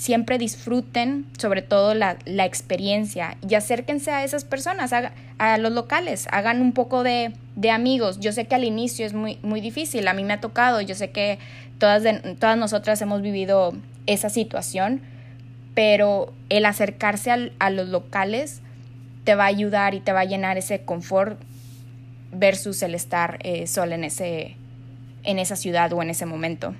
siempre 0.01 0.39
disfruten 0.39 1.27
sobre 1.37 1.61
todo 1.61 1.93
la, 1.93 2.17
experiencia 2.25 3.37
y 3.47 3.53
acérquense 3.53 4.09
a 4.09 4.23
esas 4.23 4.45
personas, 4.45 4.93
a, 4.93 5.57
los 5.59 5.71
locales, 5.71 6.27
hagan 6.31 6.59
un 6.59 6.71
poco 6.71 7.03
de, 7.03 7.33
amigos. 7.71 8.19
Yo 8.19 8.31
sé 8.31 8.45
que 8.45 8.55
al 8.55 8.63
inicio 8.63 9.05
es 9.05 9.13
muy, 9.13 9.37
muy 9.43 9.61
difícil, 9.61 10.07
a 10.07 10.15
mí 10.15 10.23
me 10.23 10.33
ha 10.33 10.41
tocado, 10.41 10.81
yo 10.81 10.95
sé 10.95 11.11
que 11.11 11.37
todas, 11.77 12.01
todas 12.39 12.57
nosotras 12.57 12.99
hemos 13.03 13.21
vivido 13.21 13.75
esa 14.07 14.31
situación, 14.31 15.01
pero 15.75 16.33
el 16.49 16.65
acercarse 16.65 17.51
a 17.59 17.69
los 17.69 17.87
locales 17.87 18.61
te 19.23 19.35
va 19.35 19.43
a 19.43 19.47
ayudar 19.47 19.93
y 19.93 19.99
te 19.99 20.13
va 20.13 20.21
a 20.21 20.25
llenar 20.25 20.57
ese 20.57 20.81
confort 20.81 21.39
versus 22.31 22.81
el 22.81 22.95
estar 22.95 23.37
eh, 23.43 23.67
solo 23.67 23.93
en, 23.93 24.03
ese, 24.03 24.55
en 25.21 25.37
esa 25.37 25.55
ciudad 25.55 25.93
o 25.93 26.01
en 26.01 26.09
ese 26.09 26.25
momento. 26.25 26.73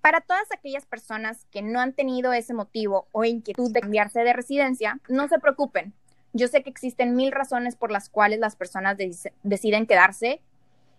Para 0.00 0.20
todas 0.20 0.50
aquellas 0.52 0.86
personas 0.86 1.46
que 1.50 1.62
no 1.62 1.80
han 1.80 1.92
tenido 1.92 2.32
ese 2.32 2.54
motivo 2.54 3.08
o 3.12 3.24
inquietud 3.24 3.72
de 3.72 3.80
cambiarse 3.80 4.20
de 4.20 4.32
residencia, 4.32 5.00
no 5.08 5.28
se 5.28 5.38
preocupen. 5.38 5.92
Yo 6.32 6.46
sé 6.46 6.62
que 6.62 6.70
existen 6.70 7.16
mil 7.16 7.32
razones 7.32 7.74
por 7.74 7.90
las 7.90 8.08
cuales 8.08 8.38
las 8.38 8.54
personas 8.54 8.96
deciden 9.42 9.86
quedarse 9.86 10.40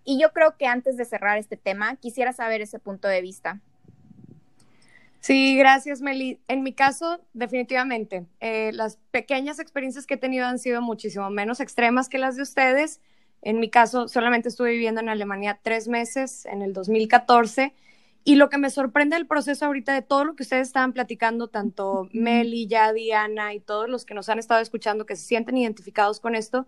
y 0.04 0.20
yo 0.20 0.34
creo 0.34 0.58
que 0.58 0.66
antes 0.66 0.98
de 0.98 1.06
cerrar 1.06 1.38
este 1.38 1.56
tema 1.56 1.96
quisiera 1.96 2.34
saber 2.34 2.62
ese 2.62 2.80
punto 2.80 3.08
de 3.08 3.22
vista. 3.22 3.60
Sí, 5.22 5.58
gracias 5.58 6.02
Meli. 6.02 6.40
En 6.48 6.64
mi 6.64 6.74
caso, 6.74 7.22
definitivamente, 7.34 8.26
eh, 8.40 8.72
las 8.74 8.98
pequeñas 9.12 9.60
experiencias 9.60 10.06
que 10.08 10.16
he 10.16 10.18
tenido 10.18 10.48
han 10.48 10.60
sido 10.60 10.82
muchísimo 10.82 11.30
menos 11.30 11.60
extremas 11.60 12.10
que 12.10 12.18
las 12.18 12.36
de 12.36 12.44
ustedes. 12.44 13.02
En 13.42 13.60
mi 13.60 13.70
caso, 13.70 14.08
solamente 14.08 14.50
estuve 14.50 14.72
viviendo 14.72 15.02
en 15.02 15.10
Alemania 15.10 15.60
tres 15.62 15.88
meses 15.88 16.46
en 16.46 16.62
el 16.62 16.74
2014 16.74 17.74
y 18.24 18.36
lo 18.36 18.50
que 18.50 18.58
me 18.58 18.70
sorprende 18.70 19.16
del 19.16 19.28
proceso 19.28 19.66
ahorita 19.66 19.94
de 19.94 20.02
todo 20.02 20.24
lo 20.26 20.36
que 20.36 20.44
ustedes 20.44 20.68
estaban 20.68 20.94
platicando, 20.94 21.48
tanto 21.48 22.10
Meli, 22.12 22.68
ya 22.68 22.94
Diana 22.94 23.54
y 23.54 23.60
todos 23.60 23.90
los 23.90 24.06
que 24.06 24.14
nos 24.14 24.30
han 24.30 24.40
estado 24.40 24.62
escuchando 24.62 25.06
que 25.06 25.16
se 25.16 25.26
sienten 25.26 25.58
identificados 25.58 26.20
con 26.20 26.36
esto, 26.36 26.68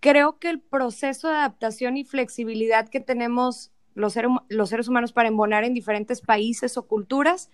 creo 0.00 0.38
que 0.38 0.50
el 0.50 0.60
proceso 0.60 1.28
de 1.28 1.36
adaptación 1.36 1.96
y 1.96 2.04
flexibilidad 2.04 2.88
que 2.88 3.00
tenemos 3.00 3.72
los, 3.94 4.14
los 4.48 4.68
seres 4.68 4.88
humanos 4.88 5.12
para 5.12 5.28
embonar 5.28 5.64
en 5.64 5.74
diferentes 5.74 6.20
países 6.20 6.76
o 6.76 6.86
culturas. 6.86 7.50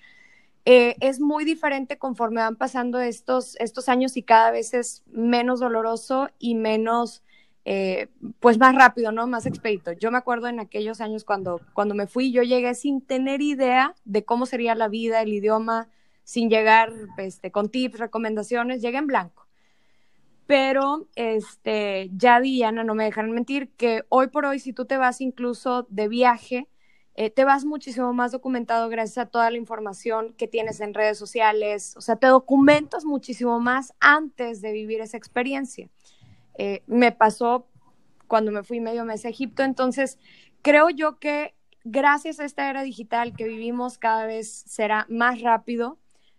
Eh, 0.65 0.97
es 1.01 1.21
muy 1.21 1.45
diferente 1.45 1.97
conforme 1.97 2.41
van 2.41 2.57
pasando 2.57 3.01
estos, 3.01 3.57
estos 3.61 3.89
años 3.89 4.17
y 4.17 4.23
cada 4.23 4.51
vez 4.51 4.75
es 4.75 5.03
menos 5.07 5.61
doloroso 5.61 6.31
y 6.39 6.55
menos, 6.55 7.23
eh, 7.65 8.09
pues 8.41 8.59
más 8.59 8.75
rápido, 8.75 9.13
¿no? 9.13 9.27
Más 9.27 9.47
expedito. 9.47 9.93
Yo 9.93 10.11
me 10.11 10.19
acuerdo 10.19 10.49
en 10.49 10.61
aquellos 10.61 11.01
años 11.01 11.25
cuando, 11.25 11.61
cuando 11.75 11.95
me 11.95 12.07
fui, 12.07 12.33
yo 12.33 12.43
llegué 12.43 12.75
sin 12.75 13.01
tener 13.01 13.43
idea 13.43 13.95
de 14.05 14.25
cómo 14.25 14.47
sería 14.47 14.75
la 14.75 14.89
vida, 14.89 15.23
el 15.23 15.33
idioma, 15.33 15.89
sin 16.25 16.49
llegar 16.49 16.93
este, 17.19 17.51
con 17.51 17.69
tips, 17.69 17.99
recomendaciones, 17.99 18.81
llegué 18.81 18.99
en 18.99 19.07
blanco. 19.07 19.47
Pero 20.47 21.07
este, 21.15 22.11
ya 22.13 22.45
y 22.45 22.63
Ana 22.63 22.83
no 22.83 22.95
me 22.95 23.05
dejan 23.05 23.31
mentir 23.31 23.71
que 23.77 24.05
hoy 24.09 24.29
por 24.29 24.47
hoy, 24.47 24.59
si 24.59 24.73
tú 24.73 24.85
te 24.85 24.97
vas 24.97 25.21
incluso 25.21 25.87
de 25.91 26.09
viaje, 26.09 26.69
eh, 27.15 27.31
te 27.31 27.45
vas 27.45 27.65
muchísimo 27.65 28.13
más 28.13 28.33
documentado 28.33 28.89
gracias 28.89 29.19
a 29.19 29.29
toda 29.29 29.51
la 29.51 29.59
información 29.59 30.33
que 30.39 30.49
tienes 30.49 30.81
en 30.81 30.95
redes 30.95 31.19
sociales, 31.19 31.95
o 31.97 32.01
sea, 32.01 32.17
te 32.17 32.29
documentas 32.29 33.05
muchísimo 33.05 33.61
más 33.61 33.93
antes 34.01 34.63
de 34.63 34.73
vivir 34.73 35.01
esa 35.01 35.17
experiencia. 35.17 35.89
Eh, 36.63 36.83
me 36.87 37.11
pasó 37.11 37.67
cuando 38.29 38.53
me 38.53 38.63
fui 38.63 38.81
medio 38.81 39.07
mes 39.07 39.25
a 39.25 39.31
Egipto, 39.31 39.63
entonces 39.63 40.19
creo 40.61 40.91
yo 40.91 41.19
que 41.19 41.55
gracias 41.85 42.39
a 42.39 42.45
esta 42.45 42.69
era 42.69 42.83
digital 42.83 43.35
que 43.35 43.49
vivimos 43.49 43.97
cada 43.97 44.27
vez 44.27 44.65
será 44.67 45.07
más 45.09 45.41
rápido, 45.41 45.99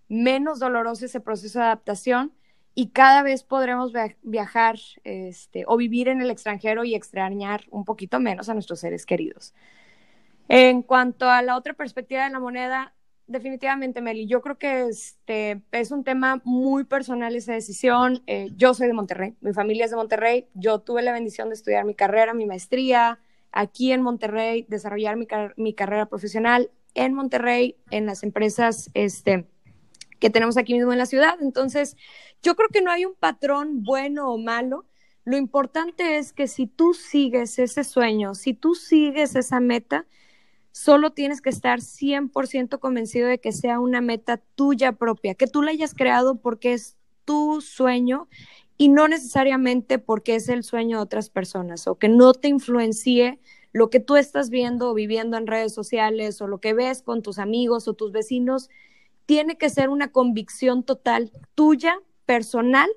menos 0.09 0.59
doloroso 0.59 1.05
ese 1.05 1.21
proceso 1.21 1.57
de 1.57 1.65
adaptación 1.65 2.33
y 2.75 2.89
cada 2.89 3.23
vez 3.23 3.41
podremos 3.41 3.93
viajar 4.21 4.77
este, 5.05 5.63
o 5.65 5.75
vivir 5.75 6.07
en 6.07 6.21
el 6.21 6.29
extranjero 6.29 6.83
y 6.83 6.93
extrañar 6.93 7.63
un 7.71 7.83
poquito 7.83 8.19
menos 8.19 8.47
a 8.47 8.53
nuestros 8.53 8.79
seres 8.79 9.07
queridos. 9.07 9.55
En 10.49 10.83
cuanto 10.83 11.31
a 11.31 11.41
la 11.41 11.57
otra 11.57 11.73
perspectiva 11.73 12.25
de 12.25 12.29
la 12.29 12.39
moneda, 12.39 12.93
definitivamente, 13.31 14.01
Meli, 14.01 14.27
yo 14.27 14.41
creo 14.41 14.57
que 14.57 14.87
este 14.87 15.61
es 15.71 15.91
un 15.91 16.03
tema 16.03 16.41
muy 16.43 16.83
personal 16.83 17.35
esa 17.35 17.53
decisión. 17.53 18.21
Eh, 18.27 18.49
yo 18.55 18.73
soy 18.73 18.87
de 18.87 18.93
Monterrey, 18.93 19.35
mi 19.41 19.53
familia 19.53 19.85
es 19.85 19.91
de 19.91 19.97
Monterrey, 19.97 20.47
yo 20.53 20.79
tuve 20.79 21.01
la 21.01 21.11
bendición 21.11 21.49
de 21.49 21.55
estudiar 21.55 21.85
mi 21.85 21.95
carrera, 21.95 22.33
mi 22.33 22.45
maestría 22.45 23.19
aquí 23.51 23.91
en 23.91 24.01
Monterrey, 24.01 24.65
desarrollar 24.69 25.17
mi, 25.17 25.27
mi 25.57 25.73
carrera 25.73 26.05
profesional 26.07 26.69
en 26.93 27.13
Monterrey, 27.13 27.77
en 27.89 28.05
las 28.05 28.23
empresas 28.23 28.89
este, 28.93 29.47
que 30.19 30.29
tenemos 30.29 30.57
aquí 30.57 30.73
mismo 30.73 30.91
en 30.91 30.99
la 30.99 31.05
ciudad. 31.05 31.35
Entonces, 31.41 31.97
yo 32.43 32.55
creo 32.55 32.69
que 32.69 32.81
no 32.81 32.91
hay 32.91 33.05
un 33.05 33.15
patrón 33.15 33.83
bueno 33.83 34.31
o 34.31 34.37
malo. 34.37 34.85
Lo 35.23 35.37
importante 35.37 36.17
es 36.17 36.33
que 36.33 36.47
si 36.47 36.67
tú 36.67 36.93
sigues 36.93 37.59
ese 37.59 37.83
sueño, 37.83 38.35
si 38.35 38.53
tú 38.53 38.75
sigues 38.75 39.35
esa 39.35 39.59
meta, 39.59 40.05
Solo 40.71 41.11
tienes 41.11 41.41
que 41.41 41.49
estar 41.49 41.79
100% 41.79 42.79
convencido 42.79 43.27
de 43.27 43.39
que 43.39 43.51
sea 43.51 43.79
una 43.79 44.01
meta 44.01 44.37
tuya 44.55 44.93
propia, 44.93 45.35
que 45.35 45.47
tú 45.47 45.61
la 45.61 45.71
hayas 45.71 45.93
creado 45.93 46.35
porque 46.35 46.73
es 46.73 46.97
tu 47.25 47.61
sueño 47.61 48.27
y 48.77 48.89
no 48.89 49.07
necesariamente 49.07 49.99
porque 49.99 50.35
es 50.35 50.49
el 50.49 50.63
sueño 50.63 50.97
de 50.97 51.03
otras 51.03 51.29
personas 51.29 51.87
o 51.87 51.95
que 51.95 52.09
no 52.09 52.33
te 52.33 52.47
influencie 52.47 53.39
lo 53.73 53.89
que 53.89 53.99
tú 53.99 54.15
estás 54.15 54.49
viendo 54.49 54.89
o 54.89 54.93
viviendo 54.93 55.37
en 55.37 55.47
redes 55.47 55.73
sociales 55.73 56.41
o 56.41 56.47
lo 56.47 56.59
que 56.59 56.73
ves 56.73 57.01
con 57.01 57.21
tus 57.21 57.39
amigos 57.39 57.87
o 57.87 57.93
tus 57.93 58.11
vecinos. 58.11 58.69
Tiene 59.25 59.57
que 59.57 59.69
ser 59.69 59.89
una 59.89 60.11
convicción 60.11 60.83
total 60.83 61.31
tuya, 61.55 61.99
personal, 62.25 62.89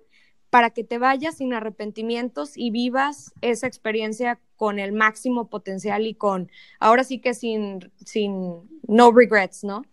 para 0.55 0.71
que 0.71 0.85
te 0.85 0.99
vayas 0.99 1.38
sin 1.38 1.53
arrepentimientos 1.53 2.53
y 2.55 2.71
vivas 2.71 3.35
esa 3.40 3.67
experiencia 3.67 4.38
con 4.55 4.79
el 4.79 4.93
máximo 4.93 5.49
potencial 5.49 6.07
y 6.07 6.14
con, 6.14 6.49
ahora 6.79 7.03
sí 7.03 7.19
que 7.19 7.35
sin, 7.35 7.90
sin, 8.05 8.61
no 8.87 9.11
regrets, 9.11 9.64
¿no? 9.64 9.85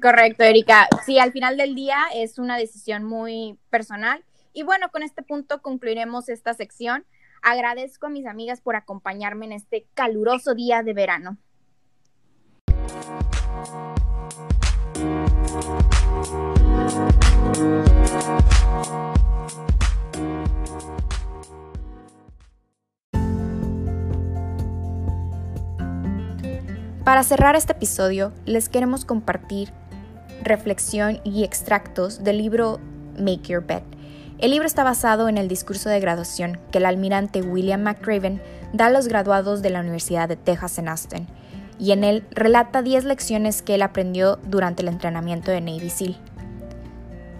Correcto, 0.00 0.44
Erika. 0.44 0.88
Sí, 1.04 1.18
al 1.18 1.32
final 1.32 1.56
del 1.56 1.74
día 1.74 1.98
es 2.14 2.38
una 2.38 2.56
decisión 2.56 3.02
muy 3.02 3.58
personal. 3.70 4.24
Y 4.52 4.62
bueno, 4.62 4.88
con 4.92 5.02
este 5.02 5.24
punto 5.24 5.62
concluiremos 5.62 6.28
esta 6.28 6.54
sección. 6.54 7.04
Agradezco 7.42 8.06
a 8.06 8.10
mis 8.10 8.26
amigas 8.26 8.60
por 8.60 8.76
acompañarme 8.76 9.46
en 9.46 9.52
este 9.54 9.88
caluroso 9.94 10.54
día 10.54 10.84
de 10.84 10.92
verano. 10.92 11.38
Para 27.04 27.22
cerrar 27.22 27.54
este 27.54 27.72
episodio, 27.72 28.32
les 28.46 28.70
queremos 28.70 29.04
compartir 29.04 29.70
reflexión 30.42 31.20
y 31.22 31.44
extractos 31.44 32.24
del 32.24 32.38
libro 32.38 32.80
Make 33.18 33.42
Your 33.42 33.62
Bed. 33.62 33.82
El 34.38 34.52
libro 34.52 34.66
está 34.66 34.84
basado 34.84 35.28
en 35.28 35.36
el 35.36 35.46
discurso 35.46 35.90
de 35.90 36.00
graduación 36.00 36.58
que 36.72 36.78
el 36.78 36.86
almirante 36.86 37.42
William 37.42 37.82
McRaven 37.82 38.40
da 38.72 38.86
a 38.86 38.90
los 38.90 39.06
graduados 39.06 39.60
de 39.60 39.68
la 39.68 39.80
Universidad 39.80 40.30
de 40.30 40.36
Texas 40.36 40.78
en 40.78 40.88
Austin, 40.88 41.26
y 41.78 41.92
en 41.92 42.04
él 42.04 42.26
relata 42.30 42.80
10 42.80 43.04
lecciones 43.04 43.60
que 43.60 43.74
él 43.74 43.82
aprendió 43.82 44.38
durante 44.46 44.80
el 44.80 44.88
entrenamiento 44.88 45.50
de 45.50 45.60
Navy 45.60 45.90
SEAL. 45.90 46.16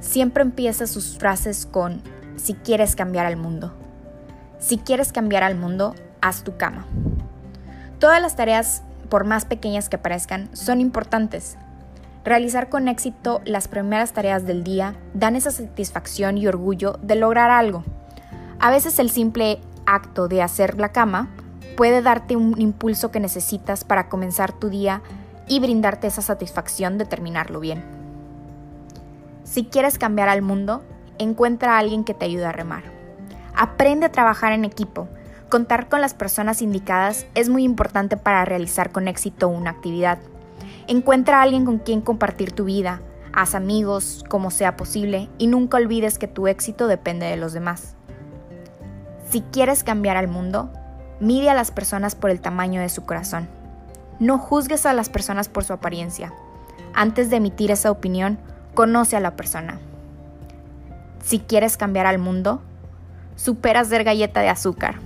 Siempre 0.00 0.42
empieza 0.42 0.87
sus 0.87 1.16
frases 1.16 1.64
con 1.64 2.03
si 2.37 2.53
quieres 2.53 2.96
cambiar 2.96 3.24
al 3.24 3.38
mundo. 3.38 3.72
Si 4.59 4.77
quieres 4.77 5.11
cambiar 5.11 5.42
al 5.42 5.55
mundo, 5.55 5.94
haz 6.20 6.44
tu 6.44 6.59
cama. 6.59 6.87
Todas 7.98 8.20
las 8.20 8.37
tareas 8.37 8.83
por 9.05 9.25
más 9.25 9.45
pequeñas 9.45 9.88
que 9.88 9.99
parezcan, 9.99 10.49
son 10.55 10.81
importantes. 10.81 11.57
Realizar 12.25 12.71
con 12.71 12.88
éxito 12.88 13.43
las 13.45 13.69
primeras 13.69 14.12
tareas 14.12 14.47
del 14.47 14.64
día 14.64 14.95
dan 15.12 15.37
esa 15.37 15.51
satisfacción 15.51 16.38
y 16.38 16.47
orgullo 16.47 16.99
de 17.03 17.17
lograr 17.17 17.51
algo. 17.51 17.85
A 18.59 18.71
veces 18.71 18.99
el 18.99 19.11
simple 19.11 19.61
acto 19.85 20.29
de 20.29 20.40
hacer 20.43 20.79
la 20.79 20.90
cama 20.90 21.29
puede 21.77 22.01
darte 22.01 22.37
un 22.37 22.59
impulso 22.61 23.11
que 23.11 23.21
necesitas 23.21 23.85
para 23.85 24.09
comenzar 24.09 24.53
tu 24.53 24.71
día 24.71 25.03
y 25.49 25.61
brindarte 25.61 26.07
esa 26.07 26.23
satisfacción 26.23 26.97
de 26.97 27.05
terminarlo 27.05 27.61
bien. 27.61 27.85
Si 29.45 29.64
quieres 29.64 29.99
cambiar 29.99 30.31
al 30.31 30.40
mundo, 30.40 30.83
encuentra 31.19 31.75
a 31.75 31.79
alguien 31.79 32.05
que 32.05 32.14
te 32.14 32.25
ayude 32.25 32.47
a 32.47 32.53
remar. 32.53 32.85
Aprende 33.55 34.07
a 34.07 34.12
trabajar 34.12 34.53
en 34.53 34.64
equipo 34.64 35.09
Contar 35.55 35.88
con 35.88 36.01
las 36.01 36.14
personas 36.14 36.62
indicadas 36.62 37.27
es 37.37 37.49
muy 37.49 37.62
importante 37.62 38.17
para 38.17 38.45
realizar 38.45 38.90
con 38.90 39.07
éxito 39.07 39.47
una 39.47 39.71
actividad. 39.71 40.19
Encuentra 40.88 41.38
a 41.38 41.43
alguien 41.43 41.64
con 41.64 41.79
quien 41.79 42.01
compartir 42.01 42.51
tu 42.51 42.64
vida, 42.64 43.03
haz 43.33 43.55
amigos 43.55 44.25
como 44.29 44.51
sea 44.51 44.75
posible 44.75 45.31
y 45.38 45.47
nunca 45.47 45.77
olvides 45.77 46.19
que 46.19 46.27
tu 46.27 46.49
éxito 46.49 46.88
depende 46.88 47.27
de 47.27 47.37
los 47.37 47.53
demás. 47.53 47.95
Si 49.31 49.43
quieres 49.43 49.85
cambiar 49.85 50.17
al 50.17 50.27
mundo, 50.27 50.73
mide 51.21 51.51
a 51.51 51.55
las 51.55 51.71
personas 51.71 52.17
por 52.17 52.31
el 52.31 52.40
tamaño 52.40 52.81
de 52.81 52.88
su 52.88 53.05
corazón. 53.05 53.47
No 54.19 54.38
juzgues 54.38 54.87
a 54.87 54.93
las 54.93 55.09
personas 55.09 55.49
por 55.49 55.62
su 55.62 55.73
apariencia. 55.73 56.35
Antes 56.95 57.31
de 57.31 57.37
emitir 57.37 57.71
esa 57.71 57.93
opinión, 57.93 58.40
conoce 58.75 59.17
a 59.17 59.21
la 59.21 59.37
persona. 59.37 59.79
Si 61.23 61.38
quieres 61.38 61.77
cambiar 61.77 62.07
al 62.07 62.19
mundo, 62.19 62.61
supera 63.37 63.85
ser 63.85 64.03
galleta 64.03 64.40
de 64.40 64.49
azúcar. 64.49 64.97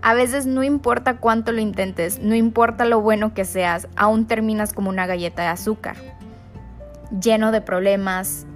A 0.00 0.14
veces 0.14 0.46
no 0.46 0.62
importa 0.62 1.16
cuánto 1.16 1.50
lo 1.50 1.60
intentes, 1.60 2.20
no 2.20 2.34
importa 2.36 2.84
lo 2.84 3.00
bueno 3.00 3.34
que 3.34 3.44
seas, 3.44 3.88
aún 3.96 4.26
terminas 4.26 4.72
como 4.72 4.90
una 4.90 5.06
galleta 5.06 5.42
de 5.42 5.48
azúcar, 5.48 5.96
lleno 7.20 7.50
de 7.50 7.60
problemas, 7.60 8.46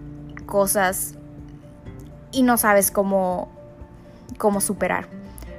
cosas 0.46 1.16
y 2.30 2.44
no 2.44 2.56
sabes 2.58 2.92
cómo 2.92 3.50
cómo 4.38 4.60
superar. 4.60 5.08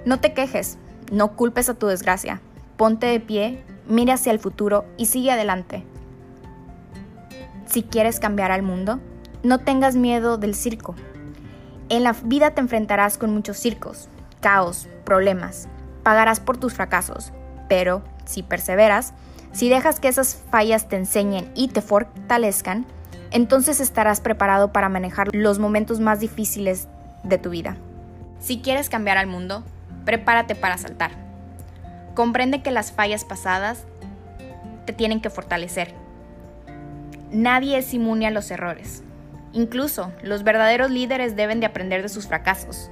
No 0.05 0.19
te 0.19 0.33
quejes, 0.33 0.77
no 1.11 1.35
culpes 1.35 1.69
a 1.69 1.73
tu 1.73 1.87
desgracia. 1.87 2.41
Ponte 2.77 3.07
de 3.07 3.19
pie, 3.19 3.63
mira 3.87 4.13
hacia 4.13 4.31
el 4.31 4.39
futuro 4.39 4.85
y 4.97 5.07
sigue 5.07 5.31
adelante. 5.31 5.83
Si 7.65 7.83
quieres 7.83 8.19
cambiar 8.19 8.51
al 8.51 8.63
mundo, 8.63 8.99
no 9.43 9.59
tengas 9.59 9.95
miedo 9.95 10.37
del 10.37 10.55
circo. 10.55 10.95
En 11.89 12.03
la 12.03 12.13
vida 12.13 12.51
te 12.51 12.61
enfrentarás 12.61 13.17
con 13.17 13.33
muchos 13.33 13.57
circos, 13.57 14.07
caos, 14.39 14.87
problemas 15.03 15.67
pagarás 16.03 16.39
por 16.39 16.57
tus 16.57 16.73
fracasos, 16.73 17.31
pero 17.67 18.03
si 18.25 18.43
perseveras, 18.43 19.13
si 19.51 19.69
dejas 19.69 19.99
que 19.99 20.07
esas 20.07 20.35
fallas 20.49 20.87
te 20.87 20.95
enseñen 20.95 21.51
y 21.55 21.69
te 21.69 21.81
fortalezcan, 21.81 22.85
entonces 23.31 23.79
estarás 23.79 24.21
preparado 24.21 24.71
para 24.71 24.89
manejar 24.89 25.29
los 25.33 25.59
momentos 25.59 25.99
más 25.99 26.19
difíciles 26.19 26.87
de 27.23 27.37
tu 27.37 27.49
vida. 27.49 27.77
Si 28.39 28.59
quieres 28.59 28.89
cambiar 28.89 29.17
al 29.17 29.27
mundo, 29.27 29.63
prepárate 30.05 30.55
para 30.55 30.77
saltar. 30.77 31.11
Comprende 32.13 32.61
que 32.61 32.71
las 32.71 32.91
fallas 32.91 33.25
pasadas 33.25 33.85
te 34.85 34.93
tienen 34.93 35.21
que 35.21 35.29
fortalecer. 35.29 35.93
Nadie 37.31 37.77
es 37.77 37.93
inmune 37.93 38.27
a 38.27 38.31
los 38.31 38.51
errores. 38.51 39.03
Incluso 39.53 40.11
los 40.21 40.43
verdaderos 40.43 40.91
líderes 40.91 41.35
deben 41.35 41.59
de 41.59 41.65
aprender 41.65 42.01
de 42.01 42.09
sus 42.09 42.27
fracasos. 42.27 42.91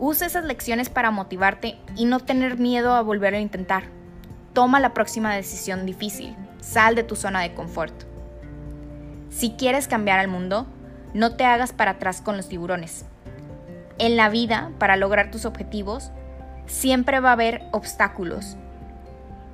Usa 0.00 0.26
esas 0.26 0.44
lecciones 0.44 0.88
para 0.88 1.10
motivarte 1.10 1.78
y 1.96 2.04
no 2.04 2.20
tener 2.20 2.58
miedo 2.58 2.92
a 2.92 3.02
volver 3.02 3.34
a 3.34 3.40
intentar. 3.40 3.84
toma 4.52 4.80
la 4.80 4.94
próxima 4.94 5.34
decisión 5.34 5.86
difícil. 5.86 6.34
Sal 6.60 6.94
de 6.96 7.04
tu 7.04 7.14
zona 7.14 7.42
de 7.42 7.54
confort. 7.54 7.94
Si 9.30 9.50
quieres 9.52 9.86
cambiar 9.86 10.18
al 10.18 10.26
mundo, 10.26 10.66
no 11.14 11.36
te 11.36 11.44
hagas 11.44 11.72
para 11.72 11.92
atrás 11.92 12.20
con 12.20 12.36
los 12.36 12.48
tiburones. 12.48 13.04
En 13.98 14.16
la 14.16 14.28
vida, 14.28 14.72
para 14.78 14.96
lograr 14.96 15.30
tus 15.30 15.44
objetivos, 15.44 16.10
siempre 16.66 17.20
va 17.20 17.30
a 17.30 17.32
haber 17.32 17.62
obstáculos 17.72 18.56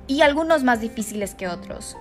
y 0.07 0.21
algunos 0.21 0.63
más 0.63 0.81
difíciles 0.81 1.35
que 1.35 1.47
otros. 1.47 1.97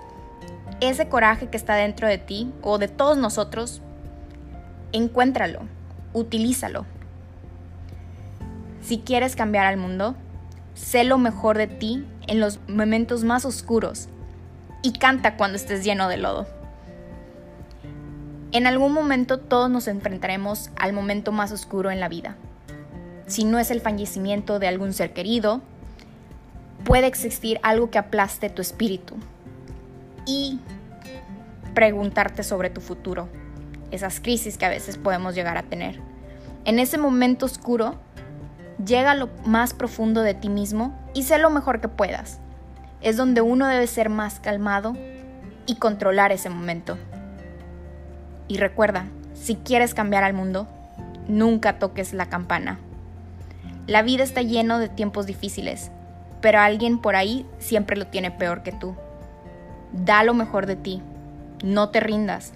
Ese 0.80 1.08
coraje 1.08 1.48
que 1.48 1.56
está 1.56 1.74
dentro 1.74 2.08
de 2.08 2.18
ti 2.18 2.52
o 2.62 2.78
de 2.78 2.88
todos 2.88 3.16
nosotros, 3.16 3.80
encuéntralo, 4.92 5.60
utilízalo. 6.12 6.86
Si 8.84 8.98
quieres 8.98 9.34
cambiar 9.34 9.64
al 9.64 9.78
mundo, 9.78 10.14
sé 10.74 11.04
lo 11.04 11.16
mejor 11.16 11.56
de 11.56 11.68
ti 11.68 12.06
en 12.26 12.38
los 12.38 12.60
momentos 12.68 13.24
más 13.24 13.46
oscuros 13.46 14.08
y 14.82 14.92
canta 14.92 15.38
cuando 15.38 15.56
estés 15.56 15.84
lleno 15.84 16.06
de 16.08 16.18
lodo. 16.18 16.46
En 18.52 18.66
algún 18.66 18.92
momento 18.92 19.38
todos 19.38 19.70
nos 19.70 19.88
enfrentaremos 19.88 20.68
al 20.76 20.92
momento 20.92 21.32
más 21.32 21.50
oscuro 21.50 21.90
en 21.90 21.98
la 21.98 22.10
vida. 22.10 22.36
Si 23.26 23.44
no 23.44 23.58
es 23.58 23.70
el 23.70 23.80
fallecimiento 23.80 24.58
de 24.58 24.68
algún 24.68 24.92
ser 24.92 25.14
querido, 25.14 25.62
puede 26.84 27.06
existir 27.06 27.58
algo 27.62 27.90
que 27.90 27.96
aplaste 27.96 28.50
tu 28.50 28.60
espíritu 28.60 29.14
y 30.26 30.58
preguntarte 31.74 32.42
sobre 32.42 32.68
tu 32.68 32.82
futuro, 32.82 33.28
esas 33.90 34.20
crisis 34.20 34.58
que 34.58 34.66
a 34.66 34.68
veces 34.68 34.98
podemos 34.98 35.34
llegar 35.34 35.56
a 35.56 35.62
tener. 35.62 35.98
En 36.66 36.78
ese 36.78 36.98
momento 36.98 37.46
oscuro, 37.46 37.98
llega 38.84 39.12
a 39.12 39.14
lo 39.14 39.28
más 39.44 39.74
profundo 39.74 40.22
de 40.22 40.34
ti 40.34 40.48
mismo 40.48 40.94
y 41.14 41.24
sé 41.24 41.38
lo 41.38 41.50
mejor 41.50 41.80
que 41.80 41.88
puedas. 41.88 42.40
Es 43.00 43.16
donde 43.16 43.40
uno 43.40 43.66
debe 43.66 43.86
ser 43.86 44.08
más 44.08 44.40
calmado 44.40 44.96
y 45.66 45.76
controlar 45.76 46.32
ese 46.32 46.50
momento. 46.50 46.96
Y 48.48 48.58
recuerda, 48.58 49.06
si 49.34 49.56
quieres 49.56 49.94
cambiar 49.94 50.24
al 50.24 50.34
mundo, 50.34 50.68
nunca 51.28 51.78
toques 51.78 52.12
la 52.12 52.26
campana. 52.26 52.78
La 53.86 54.02
vida 54.02 54.24
está 54.24 54.42
lleno 54.42 54.78
de 54.78 54.88
tiempos 54.88 55.26
difíciles, 55.26 55.90
pero 56.40 56.60
alguien 56.60 56.98
por 56.98 57.16
ahí 57.16 57.46
siempre 57.58 57.96
lo 57.96 58.06
tiene 58.06 58.30
peor 58.30 58.62
que 58.62 58.72
tú. 58.72 58.94
Da 59.92 60.24
lo 60.24 60.34
mejor 60.34 60.66
de 60.66 60.76
ti, 60.76 61.02
no 61.62 61.90
te 61.90 62.00
rindas. 62.00 62.52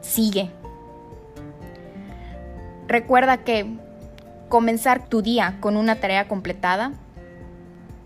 Sigue. 0.00 0.50
Recuerda 2.86 3.38
que 3.38 3.78
comenzar 4.48 5.08
tu 5.08 5.22
día 5.22 5.56
con 5.60 5.76
una 5.76 5.96
tarea 5.96 6.28
completada 6.28 6.92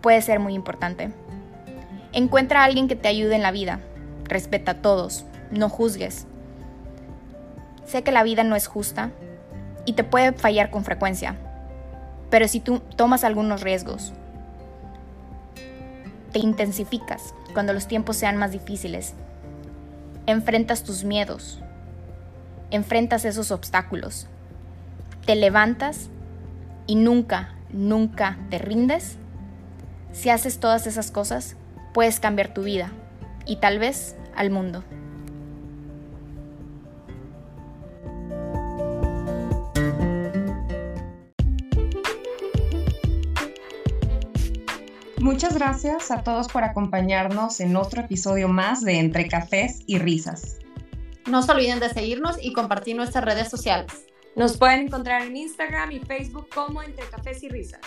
puede 0.01 0.23
ser 0.23 0.41
muy 0.41 0.55
importante. 0.55 1.11
Encuentra 2.13 2.63
a 2.63 2.65
alguien 2.65 2.89
que 2.89 2.97
te 2.97 3.09
ayude 3.09 3.35
en 3.35 3.43
la 3.43 3.51
vida. 3.51 3.81
Respeta 4.25 4.73
a 4.73 4.83
todos, 4.83 5.25
no 5.51 5.69
juzgues. 5.69 6.27
Sé 7.85 8.03
que 8.03 8.13
la 8.13 8.23
vida 8.23 8.45
no 8.45 8.57
es 8.57 8.67
justa 8.67 9.11
y 9.87 9.95
te 9.95 10.05
puede 10.05 10.33
fallar 10.33 10.71
con 10.71 10.85
frecuencia, 10.85 11.37
pero 12.29 12.47
si 12.47 12.61
tú 12.61 12.81
tomas 12.97 13.25
algunos 13.25 13.63
riesgos, 13.63 14.13
te 16.33 16.39
intensificas 16.41 17.35
cuando 17.55 17.73
los 17.73 17.87
tiempos 17.87 18.19
sean 18.19 18.37
más 18.37 18.53
difíciles, 18.53 19.15
enfrentas 20.27 20.83
tus 20.83 21.05
miedos, 21.05 21.61
enfrentas 22.71 23.25
esos 23.25 23.51
obstáculos, 23.51 24.27
te 25.25 25.35
levantas 25.35 26.11
y 26.89 26.97
nunca, 26.97 27.55
nunca 27.71 28.39
te 28.51 28.59
rindes, 28.59 29.19
si 30.11 30.31
haces 30.31 30.59
todas 30.59 30.89
esas 30.89 31.13
cosas, 31.13 31.55
puedes 31.95 32.19
cambiar 32.19 32.53
tu 32.53 32.63
vida 32.65 32.91
y 33.47 33.57
tal 33.57 33.79
vez 33.79 34.17
al 34.35 34.51
mundo. 34.51 34.83
Muchas 45.21 45.55
gracias 45.55 46.11
a 46.11 46.23
todos 46.23 46.49
por 46.49 46.65
acompañarnos 46.65 47.61
en 47.61 47.77
otro 47.77 48.01
episodio 48.01 48.49
más 48.49 48.81
de 48.83 48.99
Entre 48.99 49.29
Cafés 49.29 49.81
y 49.87 49.99
Risas. 49.99 50.57
No 51.27 51.43
se 51.43 51.53
olviden 51.53 51.81
de 51.81 51.91
seguirnos 51.91 52.39
y 52.41 52.55
compartir 52.55 52.97
nuestras 52.97 53.25
redes 53.25 53.51
sociales. 53.51 54.08
Nos 54.39 54.57
pueden 54.57 54.83
encontrar 54.83 55.23
en 55.23 55.37
Instagram 55.37 55.91
y 55.91 55.99
Facebook 55.99 56.49
como 56.55 56.81
Entre 56.81 57.05
Cafés 57.07 57.43
y 57.43 57.49
Risas. 57.49 57.81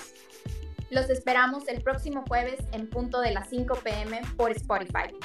Los 0.90 1.10
esperamos 1.10 1.66
el 1.70 1.82
próximo 1.82 2.26
jueves 2.28 2.60
en 2.74 2.90
punto 2.90 3.22
de 3.22 3.32
las 3.32 3.50
5 3.50 3.76
pm 3.82 4.20
por 4.36 4.52
Spotify. 4.52 5.16